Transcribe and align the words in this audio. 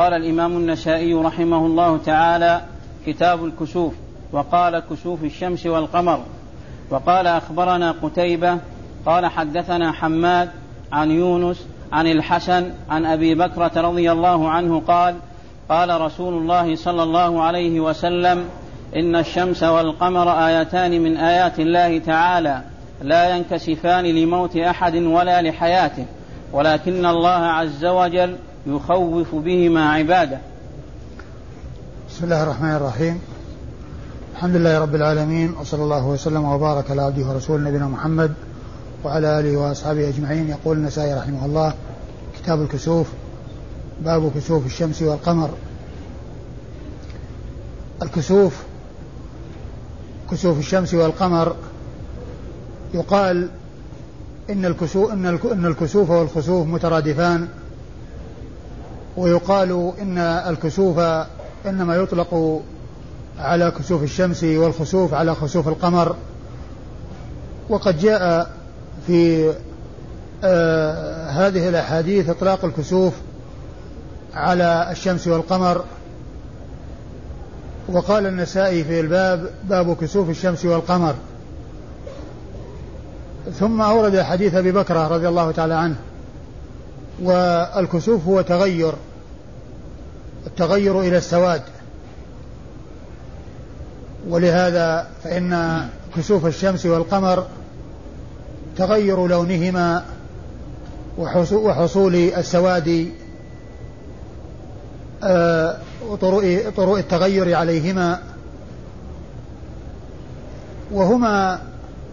قال 0.00 0.14
الإمام 0.14 0.56
النسائي 0.56 1.14
رحمه 1.14 1.66
الله 1.66 1.98
تعالى 1.98 2.60
كتاب 3.06 3.44
الكسوف 3.44 3.94
وقال 4.32 4.82
كسوف 4.90 5.24
الشمس 5.24 5.66
والقمر. 5.66 6.20
وقال 6.90 7.26
أخبرنا 7.26 7.94
قتيبة 8.02 8.58
قال 9.06 9.26
حدثنا 9.26 9.92
حماد 9.92 10.50
عن 10.92 11.10
يونس 11.10 11.66
عن 11.92 12.06
الحسن 12.06 12.70
عن 12.90 13.06
أبي 13.06 13.34
بكرة 13.34 13.72
رضي 13.76 14.12
الله 14.12 14.48
عنه 14.50 14.82
قال 14.88 15.14
قال 15.68 16.00
رسول 16.00 16.34
الله 16.34 16.76
صلى 16.76 17.02
الله 17.02 17.42
عليه 17.42 17.80
وسلم 17.80 18.44
إن 18.96 19.16
الشمس 19.16 19.62
والقمر 19.62 20.46
آيتان 20.46 21.00
من 21.00 21.16
آيات 21.16 21.60
الله 21.60 21.98
تعالى 21.98 22.62
لا 23.02 23.36
ينكسفان 23.36 24.04
لموت 24.04 24.56
أحد 24.56 24.96
ولا 24.96 25.42
لحياته 25.42 26.04
ولكن 26.52 27.06
الله 27.06 27.28
عز 27.30 27.84
وجل 27.84 28.36
يخوف 28.66 29.34
بهما 29.34 29.90
عباده. 29.90 30.38
بسم 32.10 32.24
الله 32.24 32.42
الرحمن 32.42 32.70
الرحيم. 32.70 33.20
الحمد 34.32 34.56
لله 34.56 34.78
رب 34.78 34.94
العالمين 34.94 35.54
وصلى 35.60 35.82
الله 35.82 36.06
وسلم 36.06 36.44
وبارك 36.44 36.90
على 36.90 37.02
عبده 37.02 37.26
ورسوله 37.26 37.68
نبينا 37.68 37.88
محمد 37.88 38.32
وعلى 39.04 39.40
آله 39.40 39.56
وأصحابه 39.56 40.08
أجمعين. 40.08 40.48
يقول 40.48 40.76
النسائي 40.76 41.14
رحمه 41.14 41.44
الله 41.46 41.74
كتاب 42.38 42.62
الكسوف 42.62 43.06
باب 44.04 44.32
كسوف 44.34 44.66
الشمس 44.66 45.02
والقمر. 45.02 45.50
الكسوف 48.02 48.62
كسوف 50.30 50.58
الشمس 50.58 50.94
والقمر 50.94 51.56
يقال 52.94 53.48
إن 54.50 54.64
الكسوف 54.64 55.12
إن 55.12 55.66
الكسوف 55.66 56.10
والخسوف 56.10 56.66
مترادفان. 56.66 57.48
ويقال 59.16 59.92
إن 60.02 60.18
الكسوف 60.18 60.98
إنما 61.66 61.96
يطلق 61.96 62.62
على 63.38 63.70
كسوف 63.70 64.02
الشمس 64.02 64.44
والخسوف 64.44 65.14
على 65.14 65.34
خسوف 65.34 65.68
القمر. 65.68 66.16
وقد 67.68 67.98
جاء 67.98 68.50
في 69.06 69.52
آه 70.44 71.30
هذه 71.30 71.68
الأحاديث 71.68 72.28
إطلاق 72.28 72.64
الكسوف 72.64 73.12
على 74.34 74.88
الشمس 74.90 75.28
والقمر. 75.28 75.84
وقال 77.88 78.26
النسائي 78.26 78.84
في 78.84 79.00
الباب 79.00 79.50
باب 79.64 79.96
كسوف 79.96 80.30
الشمس 80.30 80.64
والقمر. 80.64 81.14
ثم 83.58 83.80
أورد 83.80 84.20
حديث 84.20 84.54
أبي 84.54 84.72
بكرة 84.72 85.08
رضي 85.08 85.28
الله 85.28 85.50
تعالى 85.50 85.74
عنه. 85.74 85.96
والكسوف 87.22 88.26
هو 88.26 88.40
تغير 88.40 88.92
التغير 90.46 91.00
إلى 91.00 91.16
السواد. 91.16 91.62
ولهذا 94.28 95.08
فإن 95.24 95.80
كسوف 96.16 96.46
الشمس 96.46 96.86
والقمر 96.86 97.46
تغير 98.76 99.26
لونهما 99.26 100.04
وحصول 101.52 102.14
السواد 102.14 103.08
آه، 105.24 105.76
وطرق 106.08 106.72
طرق 106.76 106.96
التغير 106.96 107.54
عليهما. 107.56 108.20
وهما 110.92 111.60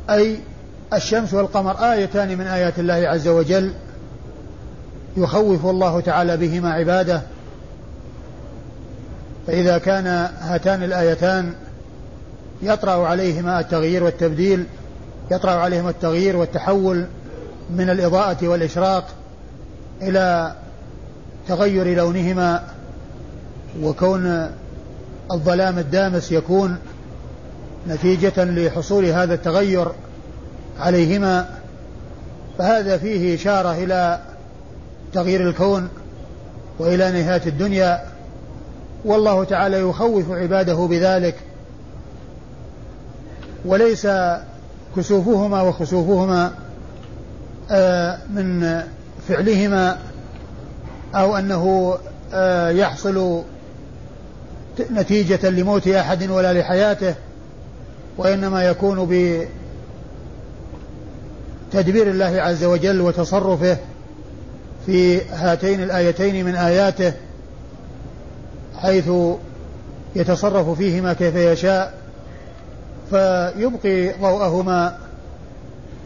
أي 0.09 0.39
الشمس 0.93 1.33
والقمر 1.33 1.91
آيتان 1.91 2.37
من 2.37 2.47
آيات 2.47 2.79
الله 2.79 2.93
عز 2.93 3.27
وجل. 3.27 3.73
يخوف 5.17 5.65
الله 5.65 5.99
تعالى 5.99 6.37
بهما 6.37 6.73
عباده. 6.73 7.21
فإذا 9.47 9.77
كان 9.77 10.07
هاتان 10.41 10.83
الآيتان 10.83 11.53
يطرأ 12.61 13.07
عليهما 13.07 13.59
التغيير 13.59 14.03
والتبديل 14.03 14.65
يطرأ 15.31 15.51
عليهما 15.51 15.89
التغيير 15.89 16.35
والتحول 16.35 17.05
من 17.69 17.89
الإضاءة 17.89 18.47
والإشراق 18.47 19.05
إلى 20.01 20.55
تغير 21.47 21.97
لونهما 21.97 22.63
وكون 23.81 24.51
الظلام 25.31 25.79
الدامس 25.79 26.31
يكون 26.31 26.77
نتيجة 27.87 28.43
لحصول 28.43 29.05
هذا 29.05 29.33
التغير 29.33 29.87
عليهما. 30.79 31.49
فهذا 32.57 32.97
فيه 32.97 33.35
إشارة 33.35 33.71
إلى 33.71 34.19
تغيير 35.13 35.49
الكون 35.49 35.89
وإلى 36.79 37.11
نهاية 37.11 37.41
الدنيا 37.45 38.03
والله 39.05 39.43
تعالى 39.43 39.79
يخوف 39.79 40.31
عباده 40.31 40.75
بذلك. 40.75 41.35
وليس 43.65 44.07
كسوفهما 44.97 45.61
وخسوفهما 45.61 46.51
آه، 47.71 48.19
من 48.29 48.81
فعلهما 49.27 49.97
أو 51.15 51.37
أنه 51.37 51.97
آه، 52.33 52.69
يحصل 52.69 53.43
نتيجة 54.91 55.49
لموت 55.49 55.87
أحد 55.87 56.29
ولا 56.29 56.53
لحياته 56.53 57.15
وإنما 58.17 58.63
يكون 58.63 59.05
بتدبير 61.71 62.09
الله 62.09 62.41
عز 62.41 62.63
وجل 62.63 63.01
وتصرفه. 63.01 63.77
في 64.87 65.21
هاتين 65.21 65.83
الآيتين 65.83 66.45
من 66.45 66.55
آياته 66.55 67.13
حيث 68.75 69.09
يتصرف 70.15 70.69
فيهما 70.69 71.13
كيف 71.13 71.35
يشاء 71.35 71.93
فيبقي 73.09 74.11
ضوءهما 74.21 74.97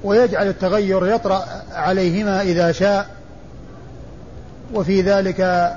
ويجعل 0.04 0.48
التغير 0.48 1.08
يطرأ 1.08 1.46
عليهما 1.72 2.42
إذا 2.42 2.72
شاء 2.72 3.10
وفي 4.74 5.02
ذلك 5.02 5.72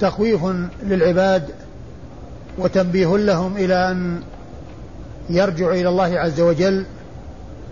تخويف 0.00 0.40
للعباد 0.82 1.50
وتنبيه 2.58 3.16
لهم 3.16 3.56
إلى 3.56 3.90
أن 3.90 4.22
يرجعوا 5.30 5.72
إلى 5.72 5.88
الله 5.88 6.18
عز 6.18 6.40
وجل 6.40 6.86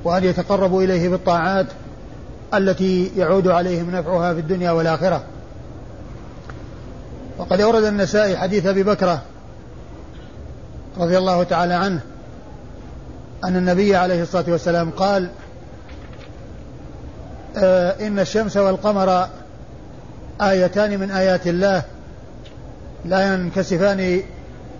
وأن 0.04 0.24
يتقربوا 0.24 0.82
إليه 0.82 1.08
بالطاعات. 1.08 1.66
التي 2.54 3.10
يعود 3.16 3.48
عليهم 3.48 3.91
نفعها 3.91 4.34
في 4.34 4.41
الدنيا 4.41 4.70
والآخرة. 4.70 5.25
وقد 7.38 7.60
أورد 7.60 7.84
النسائي 7.84 8.36
حديث 8.36 8.66
أبي 8.66 8.82
بكرة 8.82 9.22
رضي 10.98 11.19
الله 11.19 11.42
تعالى 11.42 11.75
عنه 11.75 12.00
أن 13.44 13.56
النبي 13.56 13.97
عليه 13.97 14.22
الصلاة 14.22 14.44
والسلام 14.48 14.91
قال 14.91 15.28
آه 17.56 18.06
إن 18.06 18.19
الشمس 18.19 18.56
والقمر 18.56 19.28
آيتان 20.41 21.00
من 21.00 21.10
آيات 21.10 21.47
الله 21.47 21.82
لا 23.04 23.34
ينكسفان 23.34 24.22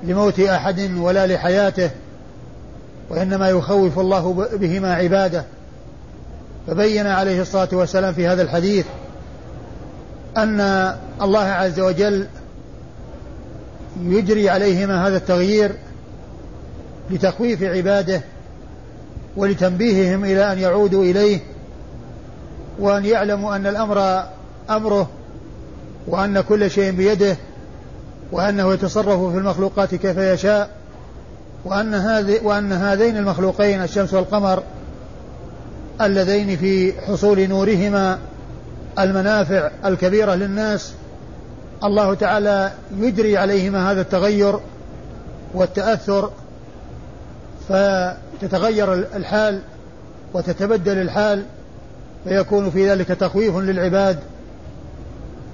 لموت 0.03 0.41
أحد 0.41 0.91
ولا 0.97 1.27
لحياته 1.27 1.91
وإنما 3.11 3.49
يخوف 3.49 3.99
الله 3.99 4.49
بهما 4.53 4.95
عباده. 4.95 5.45
فبين 6.69 7.07
عليه 7.07 7.43
الصلاة 7.43 7.69
والسلام 7.73 8.15
في 8.15 8.27
هذا 8.27 8.43
الحديث 8.43 8.87
أن 10.37 10.61
الله 11.23 11.45
عز 11.45 11.81
وجل 11.81 12.27
يجري 14.03 14.51
عليهما 14.51 15.07
هذا 15.07 15.17
التغيير 15.17 15.73
لتخويف 17.11 17.63
عباده 17.63 18.23
ولتنبيههم 19.37 20.25
إلى 20.25 20.53
أن 20.53 20.59
يعودوا 20.59 21.05
إليه 21.05 21.41
وأن 22.79 23.05
يعلموا 23.05 23.57
أن 23.57 23.67
الأمر 23.67 24.23
أمره 24.71 25.09
وأن 26.07 26.41
كل 26.41 26.71
شيء 26.71 26.93
بيده 26.93 27.37
وأنه 28.33 28.73
يتصرف 28.73 29.33
في 29.33 29.39
المخلوقات 29.39 29.95
كيف 29.95 30.17
يشاء 30.17 30.71
وأن 31.65 31.95
هذه 31.95 32.41
وأن 32.43 32.73
هذين 32.73 33.17
المخلوقين 33.17 33.83
الشمس 33.83 34.15
والقمر 34.15 34.63
اللذين 36.01 36.57
في 36.57 36.93
حصول 37.01 37.49
نورهما 37.49 38.19
المنافع 38.99 39.71
الكبيرة 39.85 40.35
للناس 40.35 40.93
الله 41.85 42.15
تعالى 42.15 42.73
يجري 42.99 43.37
عليهما 43.37 43.93
هذا 43.93 44.01
التغير 44.01 44.59
والتأثر 45.55 46.31
فتتغير 47.69 48.93
الحال 48.95 49.61
وتتبدل 50.35 50.99
الحال 50.99 51.45
فيكون 52.25 52.71
في 52.71 52.91
ذلك 52.91 53.09
تخويف 53.09 53.57
للعباد 53.57 54.19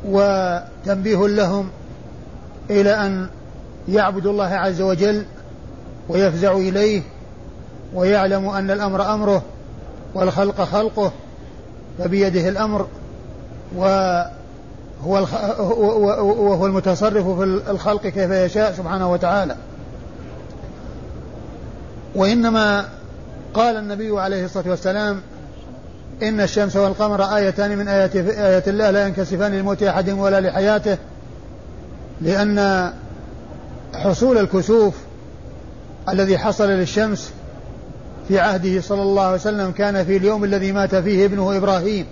وتنبيه 0.09 1.29
لهم 1.29 1.69
إلى 2.71 2.91
أن 2.91 3.29
يعبدوا 3.89 4.33
الله 4.33 4.55
عز 4.55 4.81
وجل 4.81 5.25
ويفزعوا 6.09 6.61
إليه 6.61 7.03
ويعلموا 7.95 8.59
أن 8.59 8.71
الأمر 8.71 9.15
أمره. 9.15 9.43
والخلق 10.15 10.61
خلقه 10.61 11.13
فبيده 11.99 12.49
الأمر 12.49 12.87
هو 13.77 13.87
وهو 15.05 16.67
المتصرف 16.67 17.29
في 17.29 17.45
الخلق 17.71 18.03
كيف 18.03 18.31
يشاء 18.31 18.73
سبحانه 18.73 19.13
وتعالى. 19.13 19.57
وإنما 22.15 22.89
قال 23.55 23.77
النبي 23.77 24.21
عليه 24.21 24.45
الصلاة 24.45 24.71
والسلام 24.71 25.21
إن 26.23 26.41
الشمس 26.41 26.77
والقمر 26.77 27.37
آيتان 27.37 27.79
من 27.79 27.89
آيات, 27.89 28.17
آيات 28.17 28.69
الله 28.69 28.91
لا 28.91 29.07
ينكسفان 29.07 29.53
لموت 29.55 29.83
أحد 29.83 30.11
ولا 30.11 30.41
لحياته 30.41 30.99
لأن 32.21 32.91
حصول 33.95 34.39
الكسوف 34.39 34.95
الذي 36.09 36.39
حصل 36.39 36.69
للشمس 36.69 37.33
في 38.29 38.39
عهده 38.39 38.81
صلى 38.81 39.03
الله 39.03 39.23
عليه 39.23 39.35
وسلم 39.35 39.71
كان 39.71 40.05
في 40.05 40.17
اليوم 40.17 40.45
الذي 40.45 40.73
مات 40.73 40.95
فيه 40.95 41.25
ابنه 41.25 41.57
إبراهيم. 41.57 42.07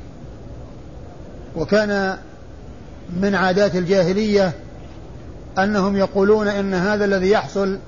وكان 1.57 2.17
من 3.21 3.35
عادات 3.35 3.77
الجاهلية 3.77 4.53
أنهم 5.59 5.97
يقولون 5.97 6.49
إن 6.49 6.75
هذا 6.75 7.05
الذي 7.05 7.31
يحصل 7.31 7.79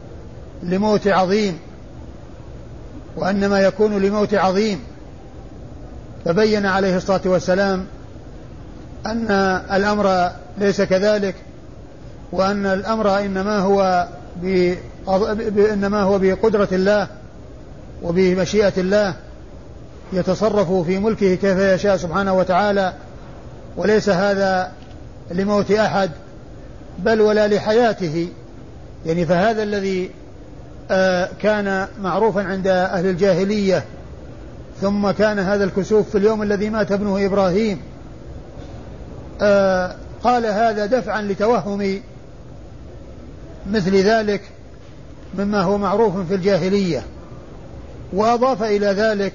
لموت 0.63 1.09
عظيم 1.09 1.59
وأنما 3.17 3.61
يكون 3.61 4.03
لموت 4.03 4.35
عظيم. 4.35 4.81
فبين 6.25 6.67
عليه 6.67 6.97
الصلاة 6.97 7.21
والسلام 7.25 7.87
أن 9.07 9.31
الأمر 9.73 10.31
ليس 10.59 10.83
كذلك 10.83 11.35
وأن 12.33 12.67
الأمر 12.67 13.19
إنما 13.19 13.59
هو 13.59 14.09
إنما 15.73 16.03
هو 16.03 16.19
بقدرة 16.19 16.69
الله 16.73 17.09
وبمشيئة 18.05 18.73
الله 18.79 19.15
يتصرف 20.13 20.73
في 20.73 20.99
ملكه 20.99 21.35
كيف 21.35 21.59
يشاء 21.59 21.97
سبحانه 21.97 22.35
وتعالى 22.35 22.93
وليس 23.77 24.09
هذا 24.09 24.73
لموت 25.31 25.71
أحد 25.71 26.11
بل 26.99 27.21
ولا 27.21 27.49
لحياته. 27.49 28.29
يعني 29.07 29.27
فهذا 29.27 29.63
الذي 29.63 30.11
آه، 30.91 31.29
كان 31.43 31.89
معروفا 32.01 32.43
عند 32.43 32.67
أهل 32.67 33.07
الجاهلية 33.07 33.85
ثم 34.81 35.11
كان 35.11 35.39
هذا 35.39 35.65
الكسوف 35.65 36.11
في 36.11 36.19
اليوم 36.19 36.43
الذي 36.43 36.71
مات 36.71 36.93
ابنه 36.93 37.27
إبراهيم. 37.27 37.81
آه، 39.43 39.97
قال 40.23 40.47
هذا 40.47 40.87
دفعا 40.87 41.23
لتوهم 41.23 42.01
مثل 43.71 43.97
ذلك 43.97 44.43
مما 45.39 45.63
هو 45.63 45.79
معروف 45.79 46.17
في 46.29 46.35
الجاهلية. 46.35 47.03
وأضاف 48.15 48.63
إلى 48.63 48.87
ذلك 48.87 49.33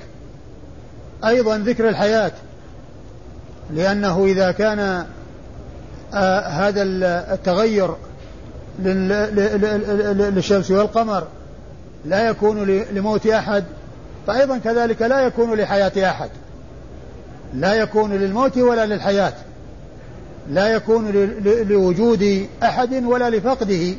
أيضا 1.25 1.57
ذكر 1.57 1.89
الحياة 1.89 2.31
لأنه 3.73 4.25
إذا 4.25 4.51
كان 4.51 5.05
آه 6.13 6.39
هذا 6.39 6.81
التغير 7.33 7.95
للشمس 8.79 10.71
والقمر 10.71 11.27
لا 12.05 12.29
يكون 12.29 12.65
لموت 12.91 13.27
أحد 13.27 13.63
فأيضا 14.27 14.57
كذلك 14.57 15.01
لا 15.01 15.19
يكون 15.19 15.53
لحياة 15.53 16.09
أحد 16.09 16.29
لا 17.53 17.73
يكون 17.73 18.13
للموت 18.13 18.57
ولا 18.57 18.85
للحياة 18.85 19.33
لا 20.49 20.67
يكون 20.67 21.11
لوجود 21.45 22.47
أحد 22.63 23.03
ولا 23.03 23.29
لفقده 23.29 23.93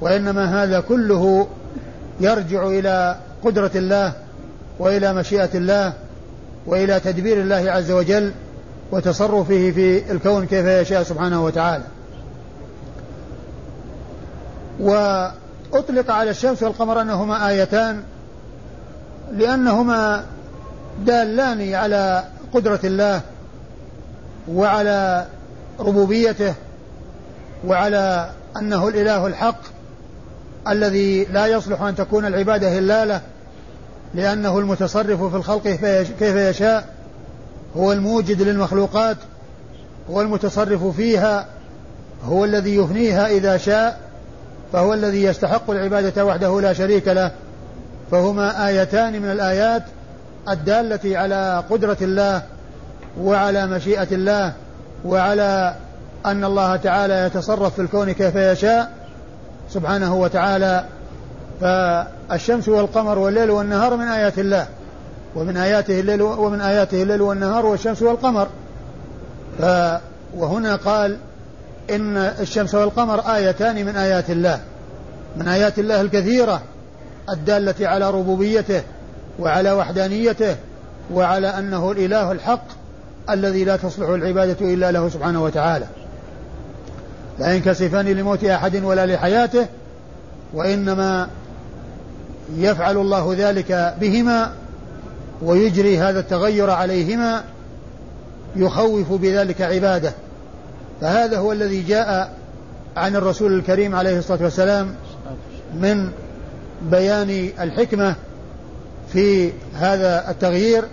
وإنما 0.00 0.64
هذا 0.64 0.80
كله 0.80 1.46
يرجع 2.20 2.66
إلى 2.66 3.16
قدرة 3.44 3.70
الله 3.74 4.12
وإلى 4.78 5.12
مشيئة 5.12 5.50
الله 5.54 5.92
وإلى 6.66 7.00
تدبير 7.00 7.40
الله 7.40 7.70
عز 7.70 7.90
وجل 7.90 8.32
وتصرفه 8.92 9.70
في 9.70 10.12
الكون 10.12 10.46
كيف 10.46 10.66
يشاء 10.66 11.02
سبحانه 11.02 11.44
وتعالى. 11.44 11.84
وأطلق 14.80 16.10
على 16.10 16.30
الشمس 16.30 16.62
والقمر 16.62 17.00
أنهما 17.00 17.48
آيتان 17.48 18.02
لأنهما 19.32 20.24
دالان 21.06 21.74
على 21.74 22.24
قدرة 22.54 22.80
الله 22.84 23.20
وعلى 24.48 25.26
ربوبيته 25.80 26.54
وعلى 27.66 28.30
أنه 28.56 28.88
الإله 28.88 29.26
الحق 29.26 29.60
الذي 30.68 31.24
لا 31.24 31.46
يصلح 31.46 31.82
أن 31.82 31.96
تكون 31.96 32.24
العبادة 32.24 32.78
إلا 32.78 33.04
له 33.04 33.20
لأنه 34.14 34.58
المتصرف 34.58 35.22
في 35.22 35.36
الخلق 35.36 35.62
كيف 36.18 36.36
يشاء 36.36 36.84
هو 37.76 37.92
الموجد 37.92 38.42
للمخلوقات 38.42 39.16
هو 40.10 40.20
المتصرف 40.20 40.84
فيها 40.84 41.46
هو 42.24 42.44
الذي 42.44 42.76
يفنيها 42.76 43.26
إذا 43.26 43.56
شاء 43.56 44.00
فهو 44.72 44.94
الذي 44.94 45.22
يستحق 45.22 45.70
العبادة 45.70 46.24
وحده 46.24 46.60
لا 46.60 46.72
شريك 46.72 47.08
له. 47.08 47.30
فهما 48.10 48.68
آيتان 48.68 49.22
من 49.22 49.30
الآيات 49.30 49.82
الدالة 50.48 51.18
على 51.18 51.64
قدرة 51.70 51.96
الله 52.02 52.42
وعلى 53.20 53.66
مشيئة 53.66 54.08
الله 54.12 54.52
وعلى 55.04 55.74
أن 56.26 56.44
الله 56.44 56.76
تعالى 56.76 57.14
يتصرف 57.14 57.74
في 57.74 57.82
الكون 57.82 58.12
كيف 58.12 58.36
يشاء 58.36 58.90
سبحانه 59.70 60.14
وتعالى 60.14 60.84
فالشمس 61.64 62.68
والقمر 62.68 63.18
والليل 63.18 63.50
والنهار 63.50 63.96
من 63.96 64.08
آيات 64.08 64.38
الله 64.38 64.66
ومن 65.34 65.56
آياته 65.56 66.00
الليل 66.00 66.22
ومن 66.22 66.60
آياته 66.60 67.02
الليل 67.02 67.22
والنهار 67.22 67.66
والشمس 67.66 68.02
والقمر. 68.02 68.48
ف 69.58 69.62
وهنا 70.36 70.76
قال 70.76 71.16
إن 71.90 72.16
الشمس 72.16 72.74
والقمر 72.74 73.20
آيتان 73.20 73.86
من 73.86 73.96
آيات 73.96 74.30
الله 74.30 74.60
من 75.36 75.48
آيات 75.48 75.78
الله 75.78 76.00
الكثيرة 76.00 76.62
الدالة 77.30 77.88
على 77.88 78.10
ربوبيته 78.10 78.82
وعلى 79.38 79.72
وحدانيته 79.72 80.56
وعلى 81.12 81.48
أنه 81.48 81.92
الإله 81.92 82.32
الحق 82.32 82.64
الذي 83.30 83.64
لا 83.64 83.76
تصلح 83.76 84.08
العبادة 84.08 84.74
إلا 84.74 84.92
له 84.92 85.08
سبحانه 85.08 85.42
وتعالى. 85.42 85.86
لا 87.38 87.54
ينكسفان 87.54 88.06
لموت 88.06 88.44
أحد 88.44 88.84
ولا 88.84 89.06
لحياته 89.06 89.66
وإنما 90.54 91.28
يفعل 92.56 92.96
الله 92.96 93.34
ذلك 93.38 93.94
بهما 94.00 94.52
ويجري 95.42 95.98
هذا 95.98 96.20
التغير 96.20 96.70
عليهما 96.70 97.44
يخوف 98.56 99.12
بذلك 99.12 99.62
عباده. 99.62 100.12
فهذا 101.00 101.38
هو 101.38 101.52
الذي 101.52 101.82
جاء 101.82 102.32
عن 102.96 103.16
الرسول 103.16 103.58
الكريم 103.58 103.94
عليه 103.94 104.18
الصلاة 104.18 104.42
والسلام 104.42 104.94
من 105.74 106.10
بيان 106.90 107.50
الحكمة 107.60 108.14
في 109.12 109.52
هذا 109.74 110.30
التغيير 110.30 110.84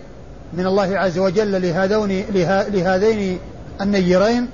من 0.53 0.65
الله 0.65 0.97
عز 0.97 1.19
وجل 1.19 1.61
لهذين 1.61 2.25
لهذين 2.73 3.39
النيرين 3.81 4.47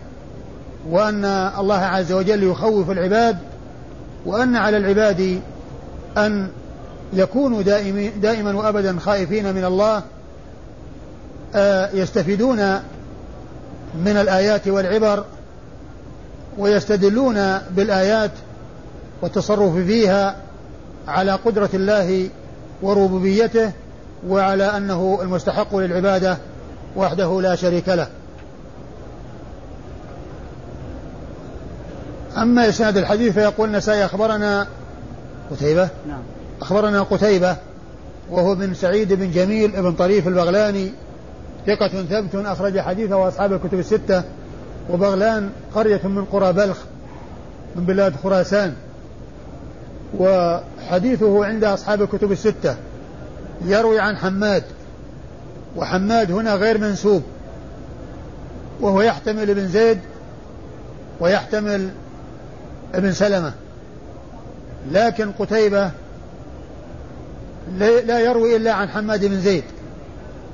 وأن 0.89 1.25
الله 1.59 1.79
عز 1.79 2.11
وجل 2.11 2.43
يخوف 2.43 2.91
العباد 2.91 3.37
وأن 4.25 4.55
على 4.55 4.77
العباد 4.77 5.41
أن 6.17 6.47
يكونوا 7.13 7.61
دائما 8.21 8.55
وأبدا 8.55 8.99
خائفين 8.99 9.55
من 9.55 9.65
الله 9.65 10.03
آه، 11.55 11.89
يستفيدون 11.93 12.57
من 14.05 14.17
الآيات 14.17 14.67
والعبر 14.67 15.25
ويستدلون 16.57 17.57
بالآيات 17.57 18.31
والتصرف 19.21 19.75
فيها 19.75 20.35
على 21.07 21.31
قدرة 21.31 21.69
الله 21.73 22.29
وربوبيته 22.81 23.71
وعلى 24.27 24.77
أنه 24.77 25.19
المستحق 25.21 25.75
للعبادة 25.75 26.37
وحده 26.95 27.41
لا 27.41 27.55
شريك 27.55 27.89
له. 27.89 28.07
أما 32.37 32.69
إسناد 32.69 32.97
الحديث 32.97 33.33
فيقول 33.33 33.69
النسائي 33.69 34.05
أخبرنا 34.05 34.67
قتيبة؟ 35.51 35.89
نعم. 36.07 36.36
أخبرنا 36.61 37.03
قتيبة 37.03 37.55
وهو 38.31 38.55
بن 38.55 38.73
سعيد 38.73 39.13
بن 39.13 39.31
جميل 39.31 39.71
بن 39.71 39.93
طريف 39.93 40.27
البغلاني 40.27 40.91
ثقة 41.67 42.03
ثبت 42.03 42.35
أخرج 42.35 42.79
حديثه 42.79 43.15
وأصحاب 43.17 43.53
الكتب 43.53 43.79
الستة 43.79 44.23
وبغلان 44.89 45.49
قرية 45.75 46.07
من 46.07 46.25
قرى 46.25 46.53
بلخ 46.53 46.77
من 47.75 47.85
بلاد 47.85 48.15
خراسان 48.23 48.73
وحديثه 50.17 51.45
عند 51.45 51.63
أصحاب 51.63 52.01
الكتب 52.01 52.31
الستة 52.31 52.75
يروي 53.65 53.99
عن 53.99 54.17
حماد 54.17 54.63
وحماد 55.75 56.31
هنا 56.31 56.55
غير 56.55 56.77
منسوب 56.77 57.23
وهو 58.81 59.01
يحتمل 59.01 59.49
ابن 59.49 59.67
زيد 59.67 59.99
ويحتمل 61.19 61.89
ابن 62.95 63.11
سلمة 63.11 63.53
لكن 64.91 65.31
قتيبة 65.31 65.91
لا 67.77 68.19
يروي 68.19 68.55
إلا 68.55 68.73
عن 68.73 68.89
حماد 68.89 69.25
بن 69.25 69.39
زيد. 69.39 69.63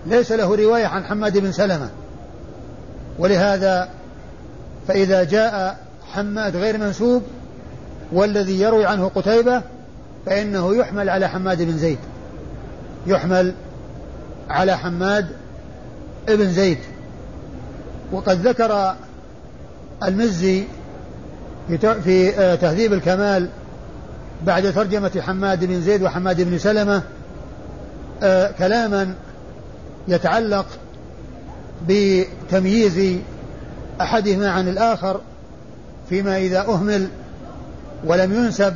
ليس 0.05 0.31
له 0.31 0.55
رواية 0.55 0.85
عن 0.85 1.03
حماد 1.03 1.37
بن 1.37 1.51
سلمة. 1.51 1.89
ولهذا 3.19 3.89
فإذا 4.87 5.23
جاء 5.23 5.77
حماد 6.13 6.55
غير 6.55 6.77
منسوب 6.77 7.23
والذي 8.11 8.61
يروي 8.61 8.85
عنه 8.85 9.11
قتيبة 9.15 9.61
فإنه 10.25 10.75
يحمل 10.75 11.09
على 11.09 11.29
حماد 11.29 11.61
بن 11.61 11.77
زيد. 11.77 11.99
يحمل 13.07 13.53
على 14.49 14.77
حماد 14.77 15.27
بن 16.27 16.51
زيد. 16.51 16.79
وقد 18.11 18.47
ذكر 18.47 18.95
المزي 20.03 20.63
في 22.03 22.31
تهذيب 22.61 22.93
الكمال 22.93 23.49
بعد 24.45 24.73
ترجمة 24.73 25.21
حماد 25.21 25.65
بن 25.65 25.81
زيد 25.81 26.03
وحماد 26.03 26.41
بن 26.41 26.57
سلمة 26.57 27.03
آه، 28.23 28.51
كلاما 28.51 29.13
يتعلق 30.07 30.65
بتمييز 31.87 33.19
أحدهما 34.01 34.51
عن 34.51 34.67
الآخر 34.67 35.21
فيما 36.09 36.37
إذا 36.37 36.59
أهمل 36.59 37.07
ولم 38.05 38.33
ينسب 38.33 38.75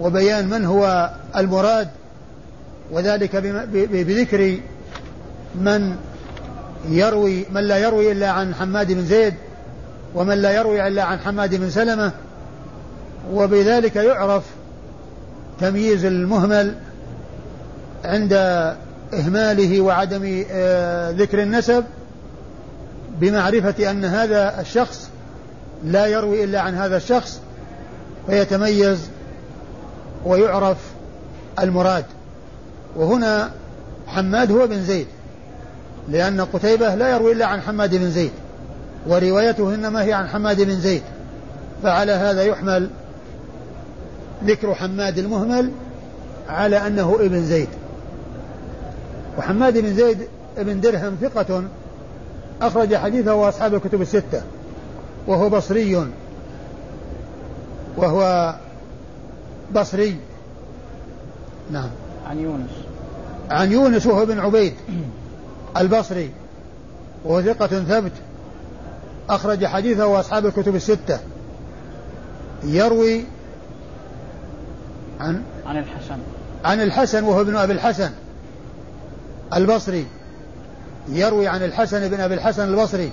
وبيان 0.00 0.48
من 0.48 0.64
هو 0.64 1.10
المراد 1.36 1.88
وذلك 2.90 3.36
بذكر 3.72 4.58
من 5.54 5.96
يروي 6.88 7.44
من 7.50 7.60
لا 7.60 7.78
يروي 7.78 8.12
إلا 8.12 8.30
عن 8.30 8.54
حماد 8.54 8.92
بن 8.92 9.04
زيد 9.04 9.34
ومن 10.14 10.34
لا 10.34 10.50
يروي 10.50 10.88
إلا 10.88 11.02
عن 11.02 11.18
حماد 11.18 11.54
بن 11.54 11.70
سلمة. 11.70 12.12
وبذلك 13.32 13.96
يعرف 13.96 14.44
تمييز 15.60 16.04
المهمل 16.04 16.74
عند 18.04 18.32
إهماله 19.14 19.80
وعدم 19.80 20.44
آه، 20.50 21.10
ذكر 21.10 21.42
النسب 21.42 21.84
بمعرفة 23.20 23.90
أن 23.90 24.04
هذا 24.04 24.60
الشخص 24.60 25.08
لا 25.84 26.06
يروي 26.06 26.44
إلا 26.44 26.60
عن 26.60 26.74
هذا 26.74 26.96
الشخص 26.96 27.40
فيتميز 28.26 29.08
ويعرف 30.24 30.76
المراد. 31.58 32.04
وهنا 32.96 33.50
حماد 34.06 34.52
هو 34.52 34.66
بن 34.66 34.82
زيد 34.82 35.06
لأن 36.08 36.40
قتيبة 36.40 36.94
لا 36.94 37.10
يروي 37.10 37.32
إلا 37.32 37.46
عن 37.46 37.60
حماد 37.60 37.96
بن 37.96 38.10
زيد 38.10 38.30
وروايته 39.06 39.74
إنما 39.74 40.02
هي 40.02 40.12
عن 40.12 40.28
حماد 40.28 40.60
بن 40.60 40.80
زيد 40.80 41.02
فعلى 41.82 42.12
هذا 42.12 42.42
يحمل 42.42 42.90
ذكر 44.44 44.74
حماد 44.74 45.18
المهمل 45.18 45.70
على 46.48 46.86
أنه 46.86 47.18
ابن 47.20 47.44
زيد. 47.44 47.68
وحماد 49.38 49.78
بن 49.78 49.94
زيد 49.94 50.18
بن 50.58 50.80
درهم 50.80 51.16
ثقة 51.20 51.64
أخرج 52.62 52.96
حديثه 52.96 53.34
وأصحاب 53.34 53.74
الكتب 53.74 54.02
الستة. 54.02 54.42
وهو 55.26 55.48
بصري. 55.48 56.06
وهو 57.96 58.54
بصري. 59.74 60.16
نعم. 61.70 61.90
عن 62.26 62.38
يونس. 62.38 62.70
عن 63.50 63.72
يونس 63.72 64.06
وهو 64.06 64.26
بن 64.26 64.38
عبيد 64.38 64.74
البصري. 65.76 66.30
وهو 67.24 67.42
ثقة 67.42 67.66
ثبت 67.66 68.12
أخرج 69.30 69.66
حديثه 69.66 70.06
وأصحاب 70.06 70.46
الكتب 70.46 70.74
الستة. 70.74 71.18
يروي 72.64 73.24
عن؟ 75.20 75.42
عن 75.66 75.78
الحسن. 75.78 76.18
عن 76.64 76.80
الحسن 76.80 77.24
وهو 77.24 77.40
ابن 77.40 77.56
أبي 77.56 77.72
الحسن 77.72 78.10
البصري. 79.54 80.06
يروي 81.08 81.48
عن 81.48 81.62
الحسن 81.62 82.08
بن 82.08 82.20
أبي 82.20 82.34
الحسن 82.34 82.68
البصري. 82.68 83.12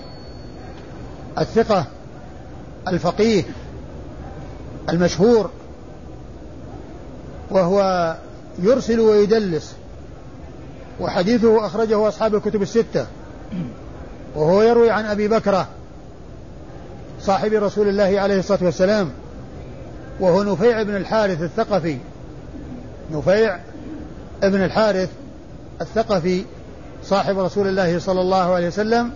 الثقة 1.38 1.86
الفقيه 2.88 3.44
المشهور. 4.90 5.50
وهو 7.52 8.16
يرسل 8.60 9.00
ويدلس. 9.00 9.76
وحديثه 11.00 11.66
أخرجه 11.66 12.08
أصحاب 12.08 12.36
الكتب 12.36 12.62
الستة. 12.62 13.08
وهو 14.36 14.62
يروي 14.62 14.90
عن 14.90 15.06
أبي 15.06 15.28
بكرة 15.28 15.68
صاحب 17.22 17.54
رسول 17.54 17.90
الله 17.90 18.20
عليه 18.20 18.40
الصلاة 18.40 18.64
والسلام. 18.64 19.12
وهو 20.20 20.44
نفيع 20.44 20.84
بن 20.84 20.96
الحارث 20.96 21.42
الثقفي. 21.42 21.98
نفيع 23.12 23.60
بن 24.44 24.64
الحارث 24.64 25.10
الثقفي 25.82 26.44
صاحب 27.04 27.40
رسول 27.40 27.68
الله 27.68 28.00
صلى 28.00 28.22
الله 28.22 28.54
عليه 28.54 28.68
وسلم 28.68 29.12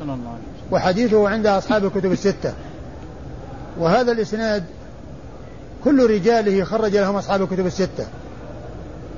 وحديثه 0.71 1.29
عند 1.29 1.47
أصحاب 1.47 1.85
الكتب 1.85 2.11
الستة. 2.11 2.53
وهذا 3.79 4.11
الإسناد 4.11 4.63
كل 5.83 6.09
رجاله 6.09 6.63
خرج 6.63 6.97
لهم 6.97 7.15
أصحاب 7.15 7.41
الكتب 7.41 7.65
الستة. 7.65 8.07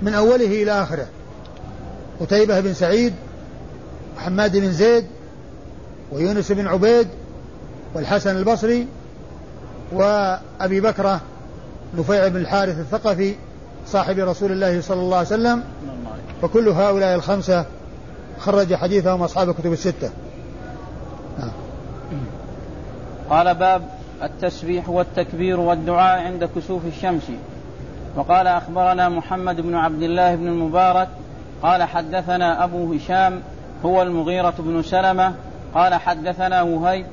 من 0.02 0.14
أوله 0.14 0.64
إلى 0.64 0.72
آخره. 0.72 1.06
قتيبة 2.20 2.60
بن 2.60 2.74
سعيد 2.74 3.14
وحماد 4.18 4.58
بن 4.58 4.72
زيد 4.72 5.06
ويونس 6.12 6.52
بن 6.52 6.68
عبيد 6.68 7.08
والحسن 7.94 8.38
البصري 8.38 8.88
وأبي 9.92 10.82
بكرة 10.82 11.22
نفيع 11.98 12.28
بن 12.28 12.38
الحارث 12.38 12.80
الثقفي 12.80 13.36
صاحب 13.88 14.20
رسول 14.20 14.52
الله 14.52 14.82
صلى 14.82 15.00
الله 15.00 15.18
عليه 15.18 15.28
وسلم 15.28 15.64
فكل 16.42 16.70
هؤلاء 16.70 17.16
الخمسة 17.16 17.66
خرج 18.40 18.76
حديثهم 18.76 19.24
أصحاب 19.24 19.50
الكتب 19.50 19.74
الستة 19.74 20.10
نعم. 21.40 21.52
قال 23.30 23.56
باب 23.56 23.82
التسبيح 24.24 24.90
والتكبير 24.90 25.60
والدعاء 25.60 26.26
عند 26.26 26.50
كسوف 26.56 26.86
الشمس 26.86 27.32
وقال 28.16 28.48
أخبرنا 28.48 29.10
محمد 29.10 29.62
بن 29.62 29.76
عبد 29.76 30.02
الله 30.02 30.36
بن 30.36 30.48
المبارك 30.48 31.08
قال 31.64 31.84
حدثنا 31.84 32.64
أبو 32.64 32.94
هشام 32.94 33.42
هو 33.86 34.02
المغيرة 34.02 34.54
بن 34.60 34.82
سلمة 34.82 35.34
قال 35.76 35.94
حدثنا 35.94 36.62
وهيب 36.62 37.06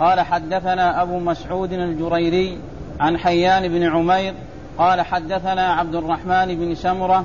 قال 0.00 0.20
حدثنا 0.20 1.02
أبو 1.02 1.18
مسعود 1.18 1.72
الجريري 1.72 2.58
عن 3.00 3.18
حيان 3.18 3.68
بن 3.68 3.82
عمير 3.82 4.34
قال 4.78 5.00
حدثنا 5.00 5.72
عبد 5.72 5.94
الرحمن 5.94 6.56
بن 6.56 6.74
سمرة 6.74 7.24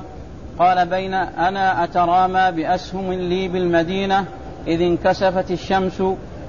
قال 0.60 0.86
بين 0.86 1.14
أنا 1.14 1.84
أترامى 1.84 2.52
بأسهم 2.52 3.14
لي 3.14 3.48
بالمدينة 3.48 4.26
إذ 4.68 4.82
انكسفت 4.82 5.52
الشمس 5.52 6.04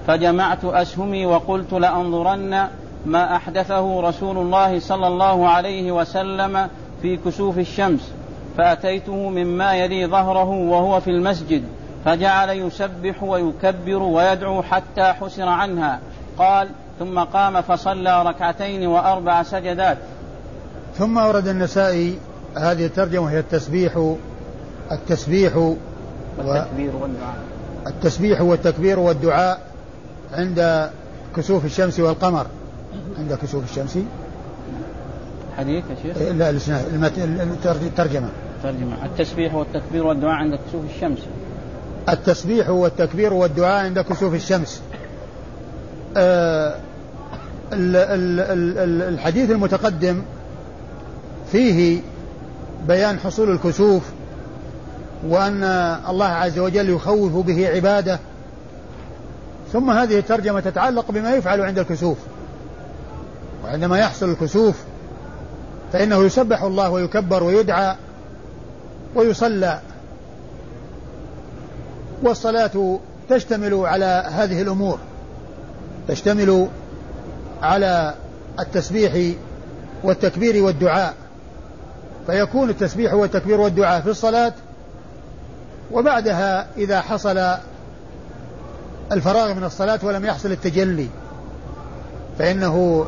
فجمعت 0.06 0.64
أسهمي 0.64 1.26
وقلت 1.26 1.72
لأنظرن 1.72 2.66
ما 3.06 3.36
أحدثه 3.36 4.00
رسول 4.00 4.38
الله 4.38 4.78
صلى 4.78 5.06
الله 5.06 5.48
عليه 5.48 5.92
وسلم 5.92 6.68
في 7.02 7.16
كسوف 7.16 7.58
الشمس 7.58 8.12
فأتيته 8.58 9.28
مما 9.28 9.74
يلي 9.74 10.06
ظهره 10.06 10.48
وهو 10.48 11.00
في 11.00 11.10
المسجد 11.10 11.64
فجعل 12.04 12.50
يسبح 12.50 13.22
ويكبر 13.22 14.02
ويدعو 14.02 14.62
حتى 14.62 15.04
حسر 15.04 15.48
عنها 15.48 16.00
قال 16.38 16.68
ثم 16.98 17.18
قام 17.18 17.62
فصلى 17.62 18.22
ركعتين 18.22 18.86
وأربع 18.86 19.42
سجدات. 19.42 19.98
ثم 20.98 21.16
ورد 21.16 21.48
النسائي 21.48 22.18
هذه 22.56 22.86
الترجمة 22.86 23.30
هي 23.30 23.38
التسبيح 23.38 24.14
التسبيح 24.92 25.56
والتكبير 25.56 26.96
والدعاء. 26.96 27.36
التسبيح 27.86 28.40
والتكبير 28.40 28.98
والدعاء 28.98 29.60
عند 30.32 30.90
كسوف 31.36 31.64
الشمس 31.64 32.00
والقمر. 32.00 32.46
عند 33.18 33.34
كسوف 33.42 33.64
الشمس. 33.70 33.98
حديث 35.58 35.84
يا 35.90 35.96
شيخ؟ 36.02 36.18
لا 36.18 36.50
الإسناد 36.50 36.84
الترجمة. 37.82 38.28
الترجمة. 38.58 39.04
التسبيح 39.04 39.54
والتكبير 39.54 40.06
والدعاء 40.06 40.34
عند 40.34 40.58
كسوف 40.68 40.84
الشمس. 40.94 41.18
التسبيح 42.08 42.68
والتكبير 42.68 43.32
والدعاء 43.32 43.84
عند 43.84 44.00
كسوف 44.00 44.34
الشمس. 44.34 44.82
الحديث 49.08 49.50
المتقدم 49.50 50.22
فيه 51.52 52.00
بيان 52.88 53.18
حصول 53.18 53.50
الكسوف 53.50 54.02
وأن 55.28 55.64
الله 56.08 56.26
عز 56.26 56.58
وجل 56.58 56.88
يخوف 56.90 57.32
به 57.46 57.68
عباده 57.68 58.18
ثم 59.72 59.90
هذه 59.90 60.18
الترجمة 60.18 60.60
تتعلق 60.60 61.10
بما 61.10 61.34
يفعل 61.34 61.60
عند 61.60 61.78
الكسوف. 61.78 62.18
وعندما 63.64 63.98
يحصل 63.98 64.30
الكسوف 64.30 64.76
فإنه 65.92 66.24
يسبح 66.24 66.62
الله 66.62 66.90
ويكبر 66.90 67.42
ويدعى 67.42 67.96
ويصلى. 69.14 69.80
والصلاة 72.22 72.98
تشتمل 73.28 73.74
على 73.74 74.30
هذه 74.32 74.62
الأمور. 74.62 74.98
تشتمل 76.08 76.68
على 77.62 78.14
التسبيح 78.60 79.36
والتكبير 80.04 80.64
والدعاء. 80.64 81.14
فيكون 82.26 82.70
التسبيح 82.70 83.14
والتكبير 83.14 83.60
والدعاء 83.60 84.00
في 84.00 84.10
الصلاة 84.10 84.52
وبعدها 85.92 86.66
إذا 86.76 87.00
حصل 87.00 87.56
الفراغ 89.12 89.54
من 89.54 89.64
الصلاة 89.64 89.98
ولم 90.02 90.24
يحصل 90.24 90.52
التجلي 90.52 91.08
فإنه 92.38 93.06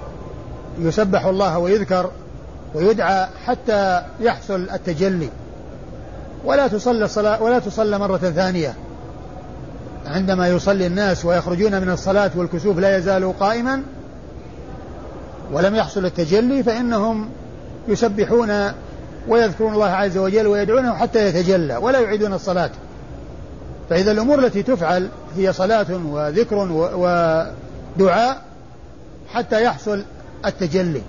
يسبح 0.79 1.25
الله 1.25 1.59
ويذكر 1.59 2.11
ويدعى 2.75 3.27
حتى 3.47 4.03
يحصل 4.21 4.69
التجلي. 4.73 5.29
ولا 6.45 6.69
تصلى 6.69 7.05
الصلاة 7.05 7.43
ولا 7.43 7.59
تصلى 7.59 7.99
مرة 7.99 8.19
ثانية. 8.19 8.75
عندما 10.07 10.49
يصلي 10.49 10.87
الناس 10.87 11.25
ويخرجون 11.25 11.81
من 11.81 11.91
الصلاة 11.91 12.31
والكسوف 12.37 12.79
لا 12.79 12.97
يزال 12.97 13.39
قائما 13.39 13.83
ولم 15.53 15.75
يحصل 15.75 16.05
التجلي 16.05 16.63
فإنهم 16.63 17.29
يسبحون 17.89 18.73
ويذكرون 19.29 19.75
الله 19.75 19.91
عز 19.91 20.19
وجل 20.19 20.47
ويدعونه 20.47 20.95
حتى 20.95 21.27
يتجلى 21.27 21.77
ولا 21.77 22.01
يعيدون 22.01 22.33
الصلاة. 22.33 22.71
فإذا 23.91 24.13
الأمور 24.13 24.39
التي 24.39 24.63
تفعل 24.63 25.09
هي 25.37 25.53
صلاة 25.53 25.87
وذكر 26.07 26.57
ودعاء 27.99 28.43
حتى 29.29 29.63
يحصل 29.63 30.03
التجلي. 30.47 31.03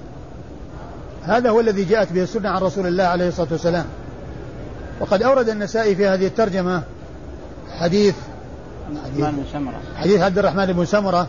هذا 1.24 1.50
هو 1.50 1.60
الذي 1.60 1.84
جاءت 1.84 2.12
به 2.12 2.24
السنة 2.24 2.50
عن 2.50 2.62
رسول 2.62 2.88
الله 2.88 3.04
عليه 3.04 3.28
الصلاة 3.28 3.48
والسلام. 3.52 3.86
وقد 5.00 5.24
أورد 5.24 5.50
النسائي 5.50 5.96
في 5.96 6.08
هذه 6.08 6.28
الترجمة 6.28 6.84
حديث 7.80 8.16
حديث 9.06 9.26
بن 9.26 9.44
سمرة. 9.54 9.80
حديث 9.98 10.22
عبد 10.22 10.38
الرحمن 10.38 10.66
بن 10.66 10.86
سمرة 10.86 11.28